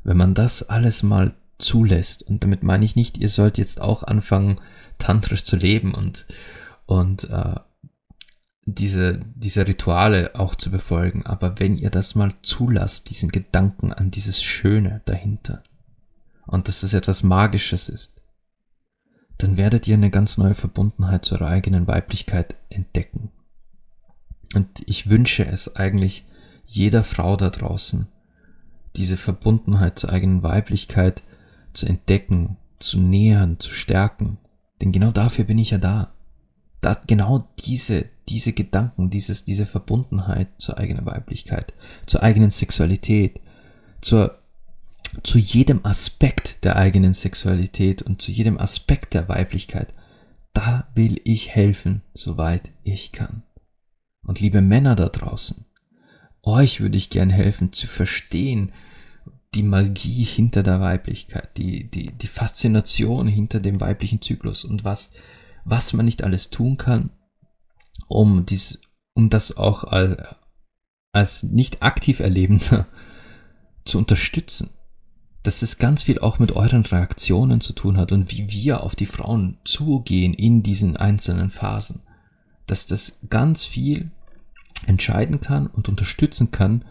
wenn 0.04 0.16
man 0.16 0.34
das 0.34 0.68
alles 0.68 1.02
mal 1.02 1.34
zulässt, 1.58 2.22
und 2.22 2.44
damit 2.44 2.62
meine 2.62 2.84
ich 2.84 2.96
nicht, 2.96 3.18
ihr 3.18 3.28
sollt 3.28 3.58
jetzt 3.58 3.80
auch 3.80 4.02
anfangen, 4.02 4.60
tantrisch 4.98 5.44
zu 5.44 5.56
leben 5.56 5.94
und, 5.94 6.26
und 6.86 7.30
äh, 7.30 7.54
diese, 8.66 9.20
diese 9.34 9.66
Rituale 9.66 10.34
auch 10.34 10.54
zu 10.54 10.70
befolgen, 10.70 11.24
aber 11.24 11.60
wenn 11.60 11.76
ihr 11.76 11.90
das 11.90 12.14
mal 12.14 12.34
zulasst, 12.42 13.10
diesen 13.10 13.30
Gedanken 13.30 13.92
an 13.92 14.10
dieses 14.10 14.42
Schöne 14.42 15.02
dahinter, 15.04 15.62
und 16.46 16.68
dass 16.68 16.82
es 16.82 16.94
etwas 16.94 17.22
Magisches 17.22 17.88
ist, 17.88 18.20
dann 19.38 19.56
werdet 19.56 19.86
ihr 19.86 19.94
eine 19.94 20.10
ganz 20.10 20.38
neue 20.38 20.54
Verbundenheit 20.54 21.24
zu 21.24 21.34
eurer 21.34 21.48
eigenen 21.48 21.86
Weiblichkeit 21.86 22.54
entdecken. 22.68 23.30
Und 24.54 24.82
ich 24.86 25.10
wünsche 25.10 25.44
es 25.46 25.76
eigentlich 25.76 26.24
jeder 26.64 27.02
Frau 27.02 27.36
da 27.36 27.50
draußen, 27.50 28.08
diese 28.96 29.16
Verbundenheit 29.16 29.98
zur 29.98 30.10
eigenen 30.10 30.42
Weiblichkeit 30.42 31.22
zu 31.72 31.86
entdecken, 31.86 32.56
zu 32.78 32.98
nähern, 32.98 33.58
zu 33.60 33.70
stärken. 33.70 34.38
Denn 34.80 34.92
genau 34.92 35.10
dafür 35.10 35.44
bin 35.44 35.58
ich 35.58 35.70
ja 35.70 35.78
da. 35.78 36.12
da 36.80 36.98
genau 37.06 37.48
diese, 37.64 38.06
diese 38.28 38.52
Gedanken, 38.52 39.10
dieses, 39.10 39.44
diese 39.44 39.66
Verbundenheit 39.66 40.48
zur 40.58 40.78
eigenen 40.78 41.06
Weiblichkeit, 41.06 41.74
zur 42.06 42.22
eigenen 42.22 42.50
Sexualität, 42.50 43.40
zur, 44.00 44.38
zu 45.22 45.38
jedem 45.38 45.84
Aspekt 45.84 46.64
der 46.64 46.76
eigenen 46.76 47.14
Sexualität 47.14 48.02
und 48.02 48.20
zu 48.20 48.30
jedem 48.30 48.58
Aspekt 48.58 49.14
der 49.14 49.28
Weiblichkeit, 49.28 49.94
da 50.52 50.88
will 50.94 51.20
ich 51.24 51.50
helfen, 51.50 52.02
soweit 52.14 52.70
ich 52.82 53.12
kann. 53.12 53.42
Und 54.22 54.40
liebe 54.40 54.60
Männer 54.60 54.96
da 54.96 55.08
draußen, 55.08 55.66
euch 56.42 56.80
würde 56.80 56.96
ich 56.96 57.10
gern 57.10 57.30
helfen 57.30 57.72
zu 57.72 57.86
verstehen, 57.86 58.72
die 59.54 59.62
Magie 59.62 60.22
hinter 60.22 60.62
der 60.62 60.80
Weiblichkeit, 60.80 61.56
die, 61.56 61.90
die, 61.90 62.12
die 62.12 62.26
Faszination 62.26 63.26
hinter 63.26 63.60
dem 63.60 63.80
weiblichen 63.80 64.20
Zyklus 64.20 64.64
und 64.64 64.84
was, 64.84 65.12
was 65.64 65.92
man 65.92 66.04
nicht 66.04 66.22
alles 66.22 66.50
tun 66.50 66.76
kann, 66.76 67.10
um 68.06 68.44
dies, 68.46 68.80
um 69.14 69.30
das 69.30 69.56
auch 69.56 69.84
als, 69.84 70.36
als 71.12 71.42
nicht 71.42 71.82
aktiv 71.82 72.20
Erlebender 72.20 72.86
zu 73.84 73.98
unterstützen. 73.98 74.70
Dass 75.46 75.62
es 75.62 75.78
ganz 75.78 76.02
viel 76.02 76.18
auch 76.18 76.40
mit 76.40 76.50
euren 76.50 76.84
Reaktionen 76.84 77.60
zu 77.60 77.72
tun 77.72 77.98
hat 77.98 78.10
und 78.10 78.32
wie 78.32 78.50
wir 78.50 78.82
auf 78.82 78.96
die 78.96 79.06
Frauen 79.06 79.58
zugehen 79.62 80.34
in 80.34 80.64
diesen 80.64 80.96
einzelnen 80.96 81.50
Phasen. 81.50 82.02
Dass 82.66 82.88
das 82.88 83.20
ganz 83.30 83.64
viel 83.64 84.10
entscheiden 84.86 85.40
kann 85.40 85.68
und 85.68 85.88
unterstützen 85.88 86.50
kann, 86.50 86.84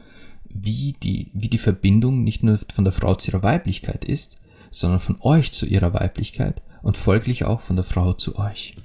wie 0.46 0.96
die, 1.04 1.32
wie 1.34 1.50
die 1.50 1.58
Verbindung 1.58 2.24
nicht 2.24 2.44
nur 2.44 2.58
von 2.74 2.86
der 2.86 2.94
Frau 2.94 3.16
zu 3.16 3.32
ihrer 3.32 3.44
Weiblichkeit 3.44 4.06
ist, 4.06 4.38
sondern 4.72 5.02
von 5.02 5.18
euch 5.20 5.52
zu 5.52 5.66
ihrer 5.66 5.94
Weiblichkeit 5.94 6.62
und 6.82 6.96
folglich 6.96 7.44
auch 7.44 7.60
von 7.60 7.76
der 7.76 7.84
Frau 7.84 8.14
zu 8.14 8.38
euch. 8.38 8.78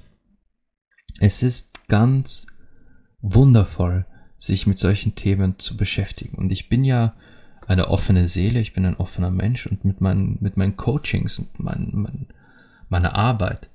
Es 1.21 1.43
ist 1.43 1.87
ganz 1.87 2.47
wundervoll, 3.21 4.05
sich 4.35 4.67
mit 4.67 4.77
solchen 4.77 5.15
Themen 5.15 5.59
zu 5.59 5.77
beschäftigen. 5.77 6.37
Und 6.37 6.51
ich 6.51 6.67
bin 6.67 6.83
ja 6.83 7.13
eine 7.67 7.89
offene 7.89 8.27
Seele, 8.27 8.59
ich 8.59 8.73
bin 8.73 8.85
ein 8.85 8.97
offener 8.97 9.31
Mensch 9.31 9.67
und 9.67 9.85
mit 9.85 10.01
meinen, 10.01 10.37
mit 10.41 10.57
meinen 10.57 10.75
Coachings 10.75 11.39
und 11.39 11.59
mein, 11.59 11.89
mein, 11.93 12.27
meiner 12.89 13.15
Arbeit 13.15 13.69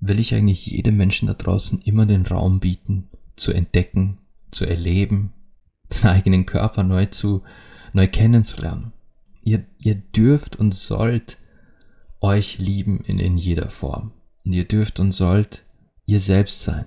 will 0.00 0.18
ich 0.18 0.34
eigentlich 0.34 0.66
jedem 0.66 0.96
Menschen 0.96 1.26
da 1.26 1.34
draußen 1.34 1.80
immer 1.82 2.06
den 2.06 2.24
Raum 2.26 2.60
bieten, 2.60 3.10
zu 3.36 3.52
entdecken, 3.52 4.18
zu 4.50 4.64
erleben, 4.64 5.32
den 5.92 6.08
eigenen 6.08 6.46
Körper 6.46 6.82
neu 6.82 7.06
zu, 7.06 7.42
neu 7.92 8.06
kennenzulernen. 8.06 8.92
Ihr, 9.42 9.64
ihr 9.80 9.94
dürft 9.94 10.56
und 10.56 10.74
sollt 10.74 11.38
euch 12.20 12.58
lieben 12.58 13.00
in, 13.04 13.18
in 13.18 13.38
jeder 13.38 13.70
Form. 13.70 14.12
Und 14.44 14.52
ihr 14.52 14.66
dürft 14.66 15.00
und 15.00 15.12
sollt 15.12 15.64
ihr 16.06 16.20
selbst 16.20 16.62
sein. 16.62 16.86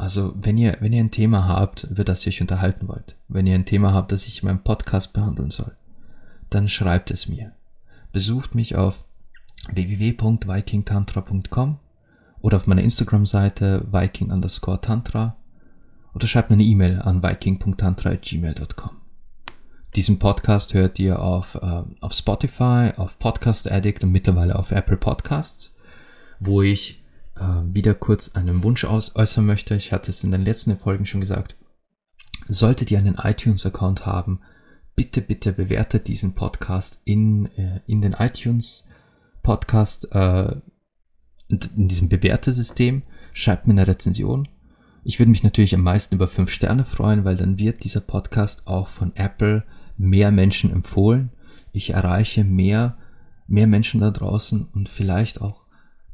Also, 0.00 0.32
wenn 0.34 0.56
ihr, 0.56 0.78
wenn 0.80 0.94
ihr 0.94 1.04
ein 1.04 1.10
Thema 1.10 1.46
habt, 1.46 1.84
über 1.84 2.04
das 2.04 2.24
ihr 2.24 2.30
euch 2.30 2.40
unterhalten 2.40 2.88
wollt, 2.88 3.16
wenn 3.28 3.46
ihr 3.46 3.54
ein 3.54 3.66
Thema 3.66 3.92
habt, 3.92 4.12
das 4.12 4.26
ich 4.26 4.42
in 4.42 4.48
meinem 4.48 4.62
Podcast 4.62 5.12
behandeln 5.12 5.50
soll, 5.50 5.76
dann 6.48 6.68
schreibt 6.68 7.10
es 7.10 7.28
mir. 7.28 7.52
besucht 8.10 8.54
mich 8.54 8.76
auf 8.76 9.04
www.vikingtantra.com 9.70 11.78
oder 12.40 12.56
auf 12.56 12.66
meiner 12.66 12.80
Instagram-Seite 12.80 13.88
viking 13.92 14.30
underscore 14.30 14.80
tantra 14.80 15.36
oder 16.14 16.26
schreibt 16.26 16.48
mir 16.48 16.54
eine 16.54 16.64
E-Mail 16.64 17.02
an 17.02 17.22
viking.tantra.gmail.com. 17.22 18.92
Diesen 19.96 20.18
Podcast 20.18 20.72
hört 20.72 20.98
ihr 20.98 21.20
auf, 21.20 21.56
äh, 21.56 21.82
auf 22.00 22.14
Spotify, 22.14 22.92
auf 22.96 23.18
Podcast 23.18 23.70
Addict 23.70 24.02
und 24.02 24.12
mittlerweile 24.12 24.58
auf 24.58 24.70
Apple 24.70 24.96
Podcasts, 24.96 25.76
wo 26.38 26.62
ich 26.62 26.99
äh, 27.40 27.74
wieder 27.74 27.94
kurz 27.94 28.30
einen 28.30 28.62
Wunsch 28.62 28.84
aus 28.84 29.16
äußern 29.16 29.46
möchte. 29.46 29.74
Ich 29.74 29.92
hatte 29.92 30.10
es 30.10 30.22
in 30.22 30.30
den 30.30 30.44
letzten 30.44 30.76
Folgen 30.76 31.06
schon 31.06 31.20
gesagt. 31.20 31.56
Solltet 32.48 32.90
ihr 32.90 32.98
einen 32.98 33.16
iTunes-Account 33.16 34.06
haben, 34.06 34.40
bitte, 34.94 35.22
bitte 35.22 35.52
bewertet 35.52 36.08
diesen 36.08 36.34
Podcast 36.34 37.00
in, 37.04 37.46
äh, 37.56 37.80
in 37.86 38.02
den 38.02 38.12
iTunes 38.12 38.86
Podcast, 39.42 40.12
äh, 40.12 40.56
in 41.48 41.88
diesem 41.88 42.08
Bewertesystem. 42.08 43.02
Schreibt 43.32 43.66
mir 43.66 43.72
eine 43.72 43.86
Rezension. 43.86 44.48
Ich 45.02 45.18
würde 45.18 45.30
mich 45.30 45.42
natürlich 45.42 45.74
am 45.74 45.82
meisten 45.82 46.14
über 46.16 46.28
fünf 46.28 46.50
Sterne 46.50 46.84
freuen, 46.84 47.24
weil 47.24 47.36
dann 47.36 47.58
wird 47.58 47.84
dieser 47.84 48.00
Podcast 48.00 48.66
auch 48.66 48.88
von 48.88 49.16
Apple 49.16 49.64
mehr 49.96 50.30
Menschen 50.30 50.70
empfohlen. 50.70 51.30
Ich 51.72 51.90
erreiche 51.90 52.44
mehr, 52.44 52.98
mehr 53.46 53.66
Menschen 53.66 54.00
da 54.00 54.10
draußen 54.10 54.66
und 54.72 54.88
vielleicht 54.88 55.40
auch 55.40 55.66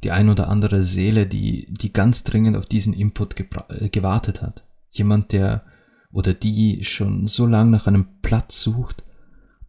die 0.03 0.11
ein 0.11 0.29
oder 0.29 0.49
andere 0.49 0.83
Seele, 0.83 1.27
die, 1.27 1.67
die 1.73 1.91
ganz 1.91 2.23
dringend 2.23 2.55
auf 2.57 2.65
diesen 2.65 2.93
Input 2.93 3.35
äh, 3.39 3.89
gewartet 3.89 4.41
hat. 4.41 4.65
Jemand, 4.91 5.31
der 5.31 5.65
oder 6.11 6.33
die 6.33 6.83
schon 6.83 7.27
so 7.27 7.45
lange 7.45 7.71
nach 7.71 7.87
einem 7.87 8.07
Platz 8.21 8.61
sucht, 8.61 9.03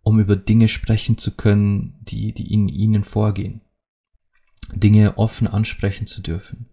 um 0.02 0.20
über 0.20 0.36
Dinge 0.36 0.68
sprechen 0.68 1.18
zu 1.18 1.32
können, 1.32 1.98
die, 2.00 2.32
die 2.32 2.52
in 2.52 2.68
ihnen 2.68 3.04
vorgehen. 3.04 3.62
Dinge 4.74 5.18
offen 5.18 5.46
ansprechen 5.46 6.06
zu 6.06 6.22
dürfen. 6.22 6.66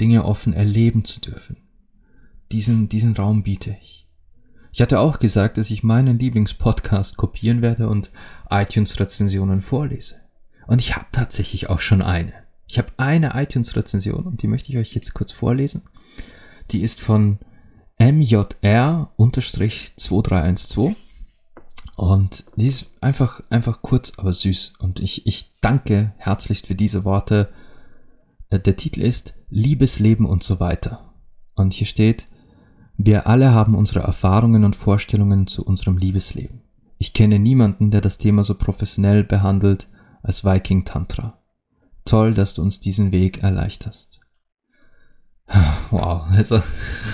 Dinge 0.00 0.24
offen 0.24 0.52
erleben 0.52 1.04
zu 1.04 1.20
dürfen. 1.20 1.56
Diesen, 2.50 2.88
diesen 2.88 3.14
Raum 3.14 3.42
biete 3.42 3.76
ich. 3.82 4.08
Ich 4.72 4.80
hatte 4.80 5.00
auch 5.00 5.18
gesagt, 5.18 5.58
dass 5.58 5.70
ich 5.70 5.82
meinen 5.82 6.18
Lieblingspodcast 6.18 7.16
kopieren 7.16 7.60
werde 7.60 7.88
und 7.88 8.10
iTunes-Rezensionen 8.48 9.60
vorlese. 9.60 10.16
Und 10.66 10.80
ich 10.80 10.96
habe 10.96 11.06
tatsächlich 11.12 11.68
auch 11.68 11.80
schon 11.80 12.00
eine. 12.00 12.32
Ich 12.66 12.78
habe 12.78 12.88
eine 12.96 13.32
iTunes-Rezension 13.34 14.24
und 14.24 14.42
die 14.42 14.48
möchte 14.48 14.70
ich 14.70 14.78
euch 14.78 14.94
jetzt 14.94 15.14
kurz 15.14 15.32
vorlesen. 15.32 15.82
Die 16.70 16.82
ist 16.82 17.00
von 17.00 17.38
MJR-2312 17.98 20.96
und 21.96 22.44
die 22.56 22.66
ist 22.66 22.90
einfach, 23.00 23.42
einfach 23.50 23.82
kurz, 23.82 24.12
aber 24.16 24.32
süß. 24.32 24.74
Und 24.78 25.00
ich, 25.00 25.26
ich 25.26 25.52
danke 25.60 26.14
herzlichst 26.16 26.66
für 26.66 26.74
diese 26.74 27.04
Worte. 27.04 27.50
Äh, 28.50 28.58
der 28.58 28.76
Titel 28.76 29.02
ist 29.02 29.34
Liebesleben 29.50 30.26
und 30.26 30.42
so 30.42 30.58
weiter. 30.58 31.12
Und 31.54 31.74
hier 31.74 31.86
steht, 31.86 32.28
wir 32.96 33.26
alle 33.26 33.52
haben 33.52 33.74
unsere 33.74 34.00
Erfahrungen 34.00 34.64
und 34.64 34.76
Vorstellungen 34.76 35.46
zu 35.46 35.64
unserem 35.64 35.98
Liebesleben. 35.98 36.62
Ich 36.98 37.12
kenne 37.12 37.38
niemanden, 37.38 37.90
der 37.90 38.00
das 38.00 38.18
Thema 38.18 38.44
so 38.44 38.56
professionell 38.56 39.24
behandelt 39.24 39.88
als 40.22 40.44
Viking 40.44 40.84
Tantra. 40.84 41.41
Toll, 42.04 42.34
dass 42.34 42.54
du 42.54 42.62
uns 42.62 42.80
diesen 42.80 43.12
Weg 43.12 43.42
erleichterst. 43.42 44.20
Wow, 45.90 46.24
also 46.30 46.62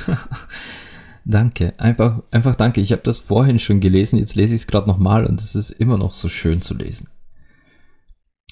danke, 1.24 1.74
einfach, 1.78 2.22
einfach 2.30 2.54
danke. 2.54 2.80
Ich 2.80 2.92
habe 2.92 3.02
das 3.02 3.18
vorhin 3.18 3.58
schon 3.58 3.80
gelesen, 3.80 4.18
jetzt 4.18 4.36
lese 4.36 4.54
ich 4.54 4.62
es 4.62 4.66
gerade 4.68 4.86
nochmal 4.86 5.26
und 5.26 5.40
es 5.40 5.56
ist 5.56 5.70
immer 5.70 5.98
noch 5.98 6.12
so 6.12 6.28
schön 6.28 6.62
zu 6.62 6.74
lesen. 6.74 7.08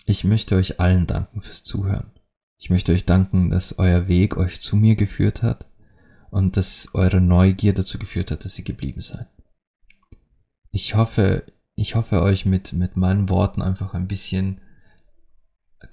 Ich 0.05 0.25
möchte 0.25 0.57
euch 0.57 0.81
allen 0.81 1.07
danken 1.07 1.43
fürs 1.43 1.63
Zuhören. 1.63 2.11
Ich 2.59 2.71
möchte 2.71 2.93
euch 2.93 3.05
danken, 3.05 3.51
dass 3.51 3.79
euer 3.79 4.09
Weg 4.09 4.37
euch 4.37 4.61
zu 4.61 4.77
mir 4.77 4.97
geführt 4.97 5.43
hat 5.43 5.67
und 6.31 6.57
dass 6.57 6.89
eure 6.93 7.21
Neugier 7.21 7.73
dazu 7.73 7.99
geführt 7.99 8.31
hat, 8.31 8.45
dass 8.45 8.59
ihr 8.59 8.65
geblieben 8.65 9.01
seid. 9.01 9.27
Ich 10.71 10.95
hoffe, 10.95 11.45
ich 11.75 11.95
hoffe 11.95 12.23
euch 12.23 12.47
mit, 12.47 12.73
mit 12.73 12.97
meinen 12.97 13.29
Worten 13.29 13.63
einfach 13.63 13.95
ein 13.95 14.09
bisschen 14.09 14.61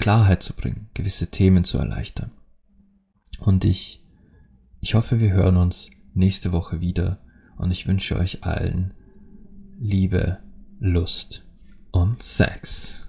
Klarheit 0.03 0.43
zu 0.43 0.53
bringen, 0.53 0.89
gewisse 0.93 1.27
Themen 1.27 1.63
zu 1.63 1.77
erleichtern. 1.77 2.31
Und 3.39 3.63
ich, 3.63 4.03
ich 4.81 4.95
hoffe, 4.95 5.21
wir 5.21 5.31
hören 5.31 5.55
uns 5.55 5.91
nächste 6.13 6.51
Woche 6.51 6.81
wieder 6.81 7.21
und 7.55 7.71
ich 7.71 7.87
wünsche 7.87 8.17
euch 8.17 8.43
allen 8.43 8.93
Liebe, 9.79 10.39
Lust 10.81 11.45
und 11.91 12.21
Sex. 12.21 13.02